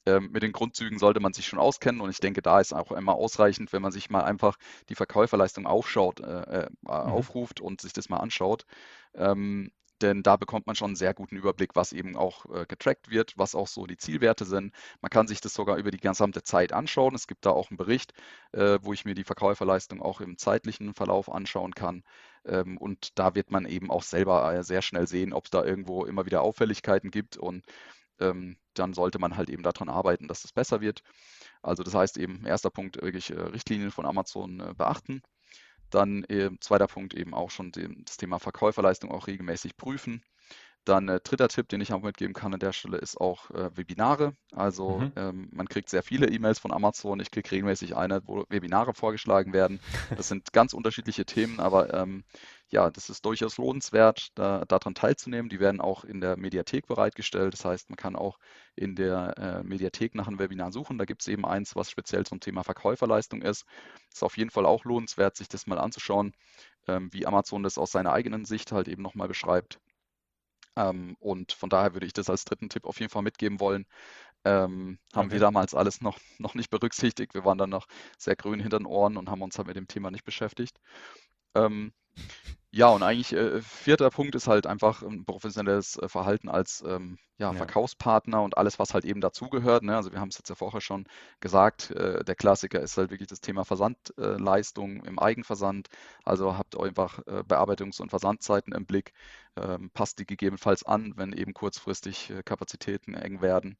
[0.06, 3.14] mit den Grundzügen sollte man sich schon auskennen und ich denke, da ist auch immer
[3.14, 4.56] ausreichend, wenn man sich mal einfach
[4.88, 6.90] die Verkäuferleistung aufschaut, äh, äh mhm.
[6.90, 8.64] aufruft und sich das mal anschaut.
[9.14, 9.70] Ähm,
[10.00, 13.34] denn da bekommt man schon einen sehr guten Überblick, was eben auch äh, getrackt wird,
[13.36, 14.74] was auch so die Zielwerte sind.
[15.00, 17.14] Man kann sich das sogar über die gesamte Zeit anschauen.
[17.14, 18.14] Es gibt da auch einen Bericht,
[18.52, 22.02] äh, wo ich mir die Verkäuferleistung auch im zeitlichen Verlauf anschauen kann.
[22.46, 25.64] Ähm, und da wird man eben auch selber äh, sehr schnell sehen, ob es da
[25.64, 27.64] irgendwo immer wieder Auffälligkeiten gibt und
[28.20, 31.02] ähm, dann sollte man halt eben daran arbeiten, dass das besser wird.
[31.62, 35.22] Also das heißt eben, erster Punkt, wirklich äh, Richtlinien von Amazon äh, beachten.
[35.90, 40.22] Dann äh, zweiter Punkt eben auch schon dem, das Thema Verkäuferleistung auch regelmäßig prüfen.
[40.84, 43.76] Dann äh, dritter Tipp, den ich auch mitgeben kann an der Stelle, ist auch äh,
[43.76, 44.32] Webinare.
[44.52, 45.12] Also Mhm.
[45.16, 47.20] ähm, man kriegt sehr viele E-Mails von Amazon.
[47.20, 49.80] Ich kriege regelmäßig eine, wo Webinare vorgeschlagen werden.
[50.16, 52.24] Das sind ganz unterschiedliche Themen, aber ähm,
[52.68, 55.48] ja, das ist durchaus lohnenswert, da, daran teilzunehmen.
[55.50, 57.52] Die werden auch in der Mediathek bereitgestellt.
[57.54, 58.38] Das heißt, man kann auch
[58.74, 60.98] in der äh, Mediathek nach einem Webinar suchen.
[60.98, 63.64] Da gibt es eben eins, was speziell zum Thema Verkäuferleistung ist.
[64.12, 66.32] Ist auf jeden Fall auch lohnenswert, sich das mal anzuschauen,
[66.88, 69.80] ähm, wie Amazon das aus seiner eigenen Sicht halt eben nochmal beschreibt.
[70.76, 73.86] Ähm, und von daher würde ich das als dritten Tipp auf jeden Fall mitgeben wollen.
[74.44, 75.40] Ähm, haben wir Okay.
[75.40, 77.34] damals alles noch, noch nicht berücksichtigt.
[77.34, 77.86] Wir waren dann noch
[78.18, 80.78] sehr grün hinter den Ohren und haben uns halt mit dem Thema nicht beschäftigt.
[81.54, 81.92] Ähm,
[82.72, 87.18] ja, und eigentlich äh, vierter Punkt ist halt einfach ein professionelles äh, Verhalten als ähm,
[87.36, 87.52] ja, Ja.
[87.52, 89.82] Verkaufspartner und alles, was halt eben dazugehört.
[89.82, 89.96] Ne?
[89.96, 91.06] Also wir haben es jetzt ja vorher schon
[91.40, 95.88] gesagt, äh, der Klassiker ist halt wirklich das Thema Versandleistung im Eigenversand.
[96.24, 99.14] Also habt einfach äh, Bearbeitungs- und Versandzeiten im Blick,
[99.56, 103.78] ähm, passt die gegebenenfalls an, wenn eben kurzfristig äh, Kapazitäten eng werden.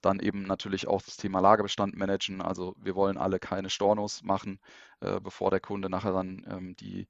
[0.00, 2.40] Dann eben natürlich auch das Thema Lagerbestand managen.
[2.42, 4.60] Also wir wollen alle keine Stornos machen,
[5.00, 7.08] äh, bevor der Kunde nachher dann ähm, die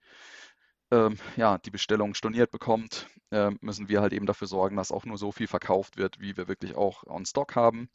[0.91, 5.05] ähm, ja, die Bestellung storniert bekommt, ähm, müssen wir halt eben dafür sorgen, dass auch
[5.05, 7.91] nur so viel verkauft wird, wie wir wirklich auch on Stock haben.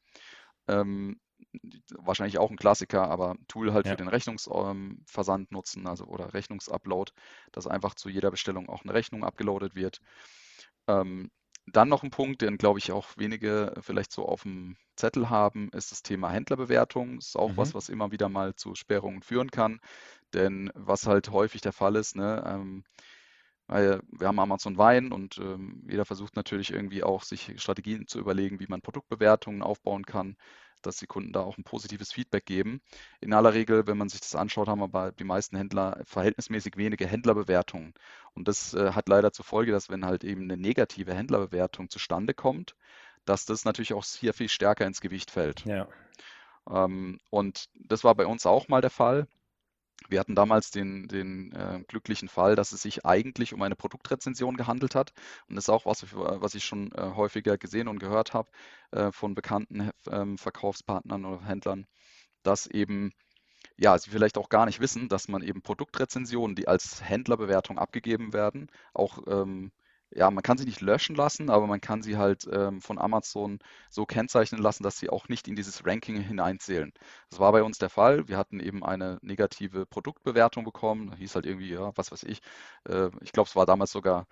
[0.67, 1.19] Ähm,
[1.97, 3.91] wahrscheinlich auch ein Klassiker, aber Tool halt Ja.
[3.91, 7.11] für den Rechnungsversand nutzen, also oder Rechnungsupload,
[7.51, 9.99] dass einfach zu jeder Bestellung auch eine Rechnung abgeloadet wird.
[10.87, 11.31] Ähm,
[11.67, 15.69] dann noch ein Punkt, den glaube ich auch wenige vielleicht so auf dem Zettel haben,
[15.71, 17.17] ist das Thema Händlerbewertung.
[17.17, 17.73] Das ist auch was, Mhm.
[17.73, 19.79] was immer wieder mal zu Sperrungen führen kann.
[20.33, 22.83] Denn was halt häufig der Fall ist, ne, ähm,
[23.67, 28.19] weil wir haben Amazon Wein und ähm, jeder versucht natürlich irgendwie auch sich Strategien zu
[28.19, 30.35] überlegen, wie man Produktbewertungen aufbauen kann,
[30.85, 32.81] dass die Kunden da auch ein positives Feedback geben.
[33.21, 37.07] In aller Regel, wenn man sich das anschaut, haben aber die meisten Händler verhältnismäßig wenige
[37.07, 37.93] Händlerbewertungen.
[38.33, 42.33] Und das äh, hat leider zur Folge, dass wenn halt eben eine negative Händlerbewertung zustande
[42.33, 42.75] kommt,
[43.25, 45.65] dass das natürlich auch hier viel stärker ins Gewicht fällt.
[45.65, 45.87] Ja.
[46.69, 49.27] Ähm, und das war bei uns auch mal der Fall.
[50.09, 54.57] Wir hatten damals den, den äh, glücklichen Fall, dass es sich eigentlich um eine Produktrezension
[54.57, 55.13] gehandelt hat.
[55.47, 58.49] Und das ist auch was, was ich schon äh, häufiger gesehen und gehört habe
[58.91, 61.85] äh, von bekannten ähm, Verkaufspartnern oder Händlern,
[62.43, 63.13] dass eben
[63.77, 68.33] ja, sie vielleicht auch gar nicht wissen, dass man eben Produktrezensionen, die als Händlerbewertung abgegeben
[68.33, 69.71] werden, auch ähm,
[70.15, 73.59] ja, man kann sie nicht löschen lassen, aber man kann sie halt ähm, von Amazon
[73.89, 76.93] so kennzeichnen lassen, dass sie auch nicht in dieses Ranking hineinzählen.
[77.29, 78.27] Das war bei uns der Fall.
[78.27, 81.11] Wir hatten eben eine negative Produktbewertung bekommen.
[81.11, 82.41] Da hieß halt irgendwie, ja, was weiß ich.
[82.87, 84.27] Äh, ich glaube, es war damals sogar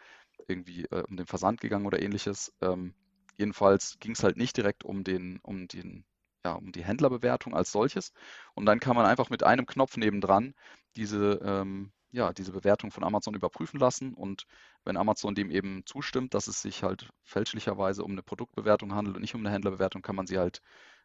[0.48, 2.54] irgendwie äh, um den Versand gegangen oder ähnliches.
[2.62, 2.94] Ähm,
[3.38, 6.06] jedenfalls ging es halt nicht direkt um den, um den,
[6.46, 8.14] ja, um die Händlerbewertung als solches.
[8.54, 10.54] Und dann kann man einfach mit einem Knopf nebendran
[10.96, 14.14] diese ähm, ja, diese Bewertung von Amazon überprüfen lassen.
[14.14, 14.46] Und
[14.84, 19.22] wenn Amazon dem eben zustimmt, dass es sich halt fälschlicherweise um eine Produktbewertung handelt und
[19.22, 20.62] nicht um eine Händlerbewertung, kann man sie halt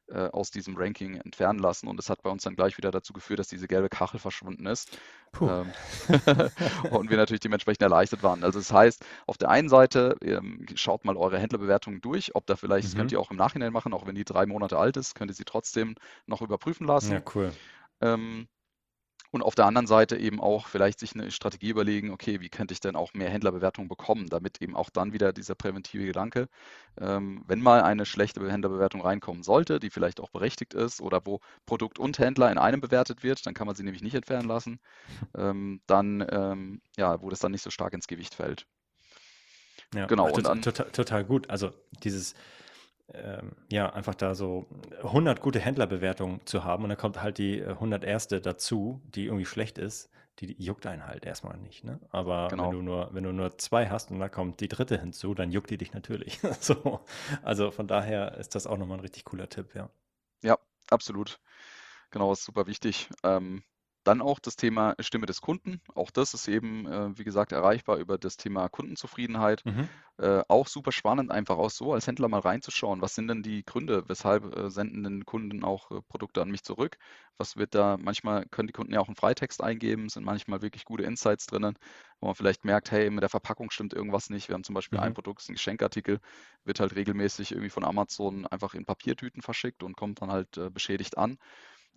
[0.09, 1.89] äh, aus diesem Ranking entfernen lassen.
[1.89, 4.67] Und das hat bei uns dann gleich wieder dazu geführt, dass diese gelbe Kachel verschwunden
[4.67, 4.99] ist.
[5.45, 5.75] Ähm,
[6.91, 8.45] und wir natürlich dementsprechend erleichtert waren.
[8.45, 12.57] Also das heißt, auf der einen Seite ähm, schaut mal eure Händlerbewertungen durch, ob da
[12.57, 12.97] vielleicht, das Mhm.
[12.97, 15.35] könnt ihr auch im Nachhinein machen, auch wenn die drei Monate alt ist, könnt ihr
[15.35, 15.95] sie trotzdem
[16.27, 17.13] noch überprüfen lassen.
[17.13, 17.53] Ja, cool.
[18.01, 18.49] Ähm,
[19.37, 22.73] und auf der anderen Seite eben auch vielleicht sich eine Strategie überlegen, okay, wie könnte
[22.73, 26.49] ich denn auch mehr Händlerbewertungen bekommen, damit eben auch dann wieder dieser präventive Gedanke,
[26.99, 31.41] ähm, wenn mal eine schlechte Händlerbewertung reinkommen sollte, die vielleicht auch berechtigt ist oder wo
[31.67, 34.81] Produkt und Händler in einem bewertet wird, dann kann man sie nämlich nicht entfernen lassen,
[35.37, 38.67] ähm, dann, ähm, ja, wo das dann nicht so stark ins Gewicht fällt.
[39.95, 41.51] Ja, Genau, total, total, total gut.
[41.51, 41.73] Also
[42.03, 42.35] dieses,
[43.15, 44.67] ähm, ja, einfach da so
[45.03, 48.29] 100 gute Händlerbewertungen zu haben und dann kommt halt die äh, 101.
[48.29, 52.01] dazu, die irgendwie schlecht ist, die, die juckt einen halt erstmal nicht, ne?
[52.11, 52.71] Aber wenn genau.
[52.71, 55.71] du nur, wenn du nur zwei hast und da kommt die dritte hinzu, dann juckt
[55.71, 56.41] die dich natürlich.
[56.61, 57.01] So,
[57.43, 59.89] also von daher ist das auch nochmal ein richtig cooler Tipp, ja.
[60.43, 60.59] Ja,
[60.91, 61.39] absolut.
[62.11, 63.09] Genau, ist super wichtig.
[63.23, 63.63] Ähm,
[64.07, 65.81] dann auch das Thema Stimme des Kunden.
[65.95, 69.65] Auch das ist eben, äh, wie gesagt, erreichbar über das Thema Kundenzufriedenheit.
[69.65, 69.89] Mhm.
[70.19, 73.03] Äh, auch super spannend, einfach auch so als Händler mal reinzuschauen.
[73.03, 76.65] Was sind denn die Gründe, weshalb äh, senden denn Kunden auch äh, Produkte an mich
[76.65, 76.99] zurück?
[77.39, 80.85] Was wird da, manchmal können die Kunden ja auch einen Freitext eingeben, sind manchmal wirklich
[80.87, 81.75] gute Insights drinnen,
[82.21, 84.49] wo man vielleicht merkt, hey, mit der Verpackung stimmt irgendwas nicht.
[84.49, 85.15] Wir haben zum Beispiel ein Mhm.
[85.15, 86.21] Produkt, ist ein Geschenkartikel,
[86.65, 90.71] wird halt regelmäßig irgendwie von Amazon einfach in Papiertüten verschickt und kommt dann halt äh,
[90.71, 91.37] beschädigt an.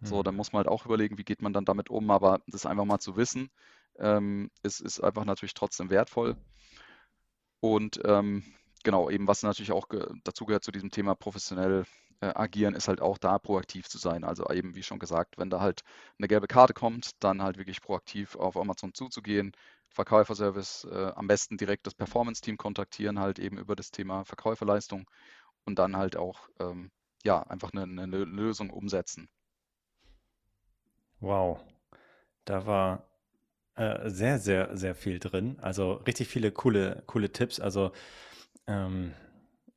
[0.04, 0.38] So, dann Mhm.
[0.38, 3.00] muss man halt auch überlegen, wie geht man dann damit um, aber das einfach mal
[3.00, 3.50] zu wissen,
[4.00, 6.38] ähm, ist, ist einfach natürlich trotzdem wertvoll.
[7.62, 8.43] Und ähm,
[8.84, 9.88] genau, eben was natürlich auch
[10.24, 11.86] dazu gehört zu diesem Thema professionell
[12.22, 14.24] äh, agieren, ist halt auch da proaktiv zu sein.
[14.24, 15.82] Also eben, wie schon gesagt, wenn da halt
[16.18, 19.52] eine gelbe Karte kommt, dann halt wirklich proaktiv auf Amazon zuzugehen,
[19.89, 25.10] Verkäuferservice äh, am besten direkt das Performance-Team kontaktieren, halt eben über das Thema Verkäuferleistung
[25.66, 26.91] und dann halt auch ähm,
[27.24, 29.30] ja, einfach eine, eine Lösung umsetzen.
[31.22, 31.59] Wow,
[32.45, 33.05] da war
[33.76, 35.57] äh, sehr, sehr, sehr viel drin.
[35.61, 37.59] Also richtig viele coole, coole Tipps.
[37.59, 37.91] Also,
[38.67, 39.13] ähm,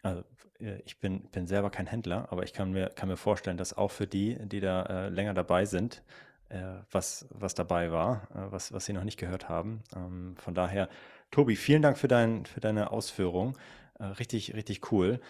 [0.03, 0.24] also
[0.61, 3.76] äh, ich bin, bin selber kein Händler, aber ich kann mir, kann mir vorstellen, dass
[3.76, 6.03] auch für die, die da äh, länger dabei sind,
[6.51, 9.82] äh, was, was dabei war, äh, was, was sie noch nicht gehört haben.
[9.97, 10.88] Ähm, von daher,
[11.30, 13.57] Tobi, vielen Dank für, dein, für deine Ausführung.
[14.18, 15.20] Richtig, richtig cool.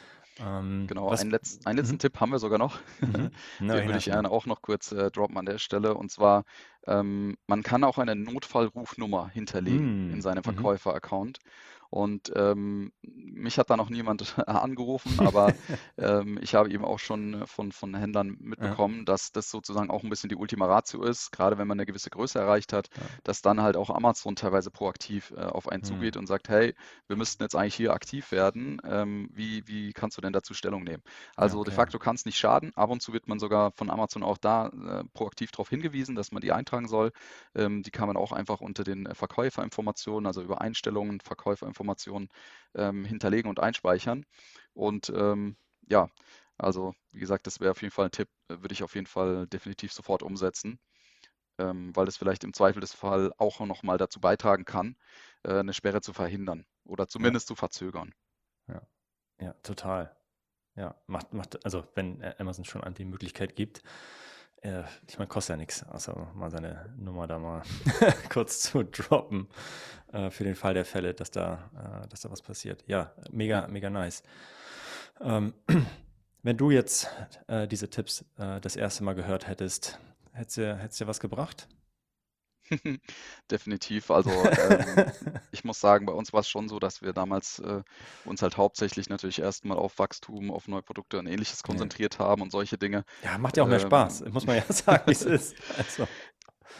[0.40, 2.00] Ähm, genau, was, einen, Letz-, einen letzten mhm.
[2.00, 2.78] Tipp haben wir sogar noch.
[3.00, 3.30] Mhm.
[3.60, 5.94] Den würde ich gerne auch noch kurz äh, droppen an der Stelle.
[5.94, 6.44] Und zwar,
[6.86, 10.14] ähm, man kann auch eine Notfallrufnummer hinterlegen mm.
[10.14, 10.44] in seinem mhm.
[10.44, 11.38] Verkäufer-Account.
[11.92, 15.52] Und ähm, mich hat da noch niemand angerufen, aber
[15.98, 19.04] ähm, ich habe eben auch schon von, von Händlern mitbekommen, ja.
[19.04, 22.08] dass das sozusagen auch ein bisschen die Ultima Ratio ist, gerade wenn man eine gewisse
[22.08, 23.02] Größe erreicht hat, ja.
[23.24, 25.86] dass dann halt auch Amazon teilweise proaktiv äh, auf einen mhm.
[25.86, 26.74] zugeht und sagt, hey,
[27.08, 28.80] wir müssten jetzt eigentlich hier aktiv werden.
[28.86, 31.02] Ähm, wie, wie kannst du denn dazu Stellung nehmen?
[31.36, 31.68] Also okay.
[31.68, 32.72] de facto kann es nicht schaden.
[32.74, 36.32] Ab und zu wird man sogar von Amazon auch da äh, proaktiv darauf hingewiesen, dass
[36.32, 37.12] man die eintragen soll.
[37.54, 42.28] Ähm, die kann man auch einfach unter den äh, Verkäuferinformationen, also über Einstellungen, Verkäuferinformationen, Informationen
[42.74, 44.24] ähm, hinterlegen und einspeichern.
[44.72, 45.56] Und ähm,
[45.88, 46.08] ja,
[46.58, 49.06] also wie gesagt, das wäre auf jeden Fall ein Tipp, äh, würde ich auf jeden
[49.06, 50.78] Fall definitiv sofort umsetzen,
[51.58, 54.96] ähm, weil es vielleicht im Zweifel des Fall auch nochmal dazu beitragen kann,
[55.42, 57.54] äh, eine Sperre zu verhindern oder zumindest ja.
[57.54, 58.14] zu verzögern.
[58.68, 58.82] Ja,
[59.40, 60.16] ja, total.
[60.74, 63.82] Ja, macht, macht, also wenn Amazon schon an die Möglichkeit gibt,
[64.62, 67.62] äh, ich meine, kostet ja nichts, außer mal seine Nummer da mal
[68.32, 69.48] kurz zu droppen,
[70.12, 71.70] äh, für den Fall der Fälle, dass da,
[72.04, 72.84] äh, dass da was passiert.
[72.86, 74.22] Ja, mega, mega nice.
[75.20, 75.54] Ähm,
[76.42, 77.08] wenn du jetzt
[77.48, 79.98] äh, diese Tipps äh, das erste Mal gehört hättest,
[80.32, 81.68] hättest du dir was gebracht?
[83.50, 84.10] Definitiv.
[84.10, 85.06] Also ähm,
[85.52, 87.82] ich muss sagen, bei uns war es schon so, dass wir damals äh,
[88.24, 92.26] uns halt hauptsächlich natürlich erstmal auf Wachstum, auf neue Produkte und ähnliches konzentriert ja.
[92.26, 93.04] haben und solche Dinge.
[93.22, 95.56] Ja, macht ja auch mehr ähm, Spaß, muss man ja sagen, wie es ist.
[95.76, 96.08] Also.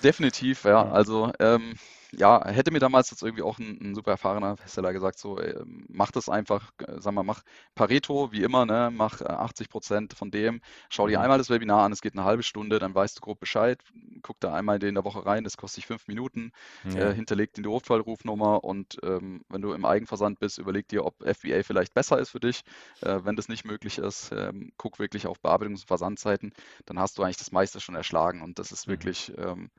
[0.03, 0.91] Definitiv, ja.
[0.91, 1.75] Also ähm,
[2.15, 5.55] ja, hätte mir damals jetzt irgendwie auch ein, ein super erfahrener Hersteller gesagt, so, ey,
[5.89, 7.43] mach das einfach, äh, sag mal, mach
[7.75, 10.61] Pareto, wie immer, ne, mach äh, 80 Prozent von dem,
[10.91, 11.25] schau dir mhm.
[11.25, 13.83] einmal das Webinar an, es geht eine halbe Stunde, dann weißt du grob Bescheid,
[14.23, 16.53] guck da einmal in der Woche rein, das kostet dich fünf Minuten,
[16.85, 17.11] ja.
[17.11, 21.63] äh, hinterleg die Notfallrufnummer und ähm, wenn du im Eigenversand bist, überleg dir, ob FBA
[21.63, 22.63] vielleicht besser ist für dich.
[23.01, 26.53] Äh, wenn das nicht möglich ist, ähm, guck wirklich auf Bearbeitungs- und Versandzeiten,
[26.87, 28.93] dann hast du eigentlich das meiste schon erschlagen und das ist mhm.
[28.93, 29.71] wirklich ähm,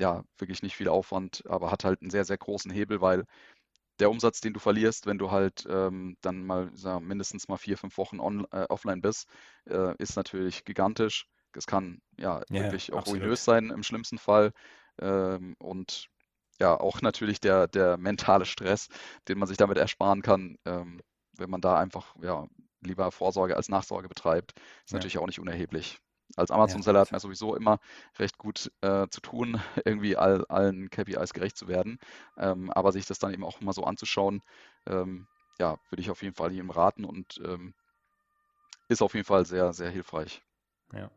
[0.00, 3.24] ja, wirklich nicht viel Aufwand, aber hat halt einen sehr, sehr großen Hebel, weil
[3.98, 7.78] der Umsatz, den du verlierst, wenn du halt ähm, dann mal sagen, mindestens mal vier,
[7.78, 9.28] fünf Wochen on, äh, offline bist,
[9.68, 11.26] äh, ist natürlich gigantisch.
[11.54, 13.22] Es kann ja, ja wirklich auch absolut.
[13.22, 14.52] ruinös sein im schlimmsten Fall.
[15.00, 16.08] Ähm, und
[16.60, 18.88] ja, auch natürlich der, der mentale Stress,
[19.28, 21.00] den man sich damit ersparen kann, ähm,
[21.32, 22.46] wenn man da einfach ja,
[22.80, 24.52] lieber Vorsorge als Nachsorge betreibt,
[24.84, 24.96] ist ja.
[24.96, 26.00] natürlich auch nicht unerheblich.
[26.36, 27.78] Als Amazon-Seller hat man sowieso immer
[28.18, 31.98] recht gut äh, zu tun, irgendwie all, allen KPIs gerecht zu werden.
[32.36, 34.42] Ähm, aber sich das dann eben auch mal so anzuschauen,
[34.86, 35.26] ähm,
[35.58, 37.74] ja, würde ich auf jeden Fall jedem raten und ähm,
[38.88, 40.42] ist auf jeden Fall sehr, sehr hilfreich.
[40.92, 41.10] Ja.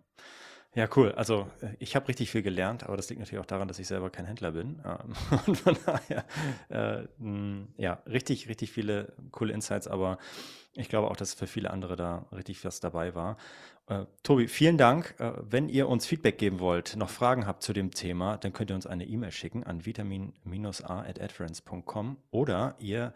[0.75, 1.11] Ja, cool.
[1.13, 3.87] Also äh, ich habe richtig viel gelernt, aber das liegt natürlich auch daran, dass ich
[3.87, 4.81] selber kein Händler bin.
[4.85, 5.13] Ähm,
[5.47, 6.25] und von daher,
[6.69, 7.07] äh,
[7.77, 10.19] ja, richtig, richtig viele coole Insights, aber
[10.73, 13.37] ich glaube auch, dass für viele andere da richtig was dabei war.
[13.89, 15.15] Äh, Tobi, vielen Dank.
[15.17, 18.69] Äh, wenn ihr uns Feedback geben wollt, noch Fragen habt zu dem Thema, dann könnt
[18.69, 23.15] ihr uns eine E-Mail schicken an vitamin-a.adference.com oder ihr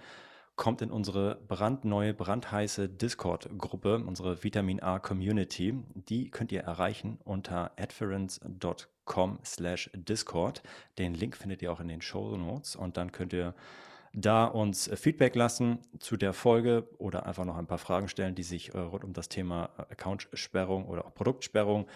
[0.55, 5.76] kommt in unsere brandneue, brandheiße Discord-Gruppe, unsere Vitamin A Community.
[5.93, 10.63] Die könnt ihr erreichen unter adference.com slash Discord.
[10.97, 13.53] Den Link findet ihr auch in den Show Notes und dann könnt ihr
[14.14, 18.43] da uns Feedback lassen zu der Folge oder einfach noch ein paar Fragen stellen, die
[18.43, 21.88] sich äh, rund um das Thema Account-Sperrung oder auch Produktsperrung,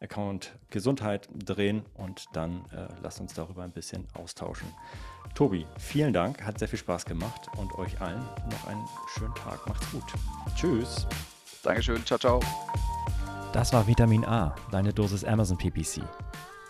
[0.00, 4.68] Account-Gesundheit drehen und dann äh, lasst uns darüber ein bisschen austauschen.
[5.34, 8.20] Tobi, vielen Dank, hat sehr viel Spaß gemacht und euch allen
[8.50, 9.66] noch einen schönen Tag.
[9.66, 10.04] Macht's gut.
[10.54, 11.06] Tschüss.
[11.62, 12.40] Dankeschön, ciao, ciao.
[13.54, 16.02] Das war Vitamin A, deine Dosis Amazon PPC.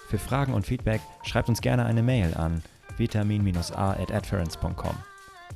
[0.08, 2.62] Für Fragen und Feedback schreibt uns gerne eine Mail an
[2.98, 4.94] vitamin-a at adference.com.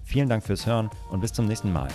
[0.04, 1.88] Vielen Dank fürs Hören und bis zum nächsten Mal.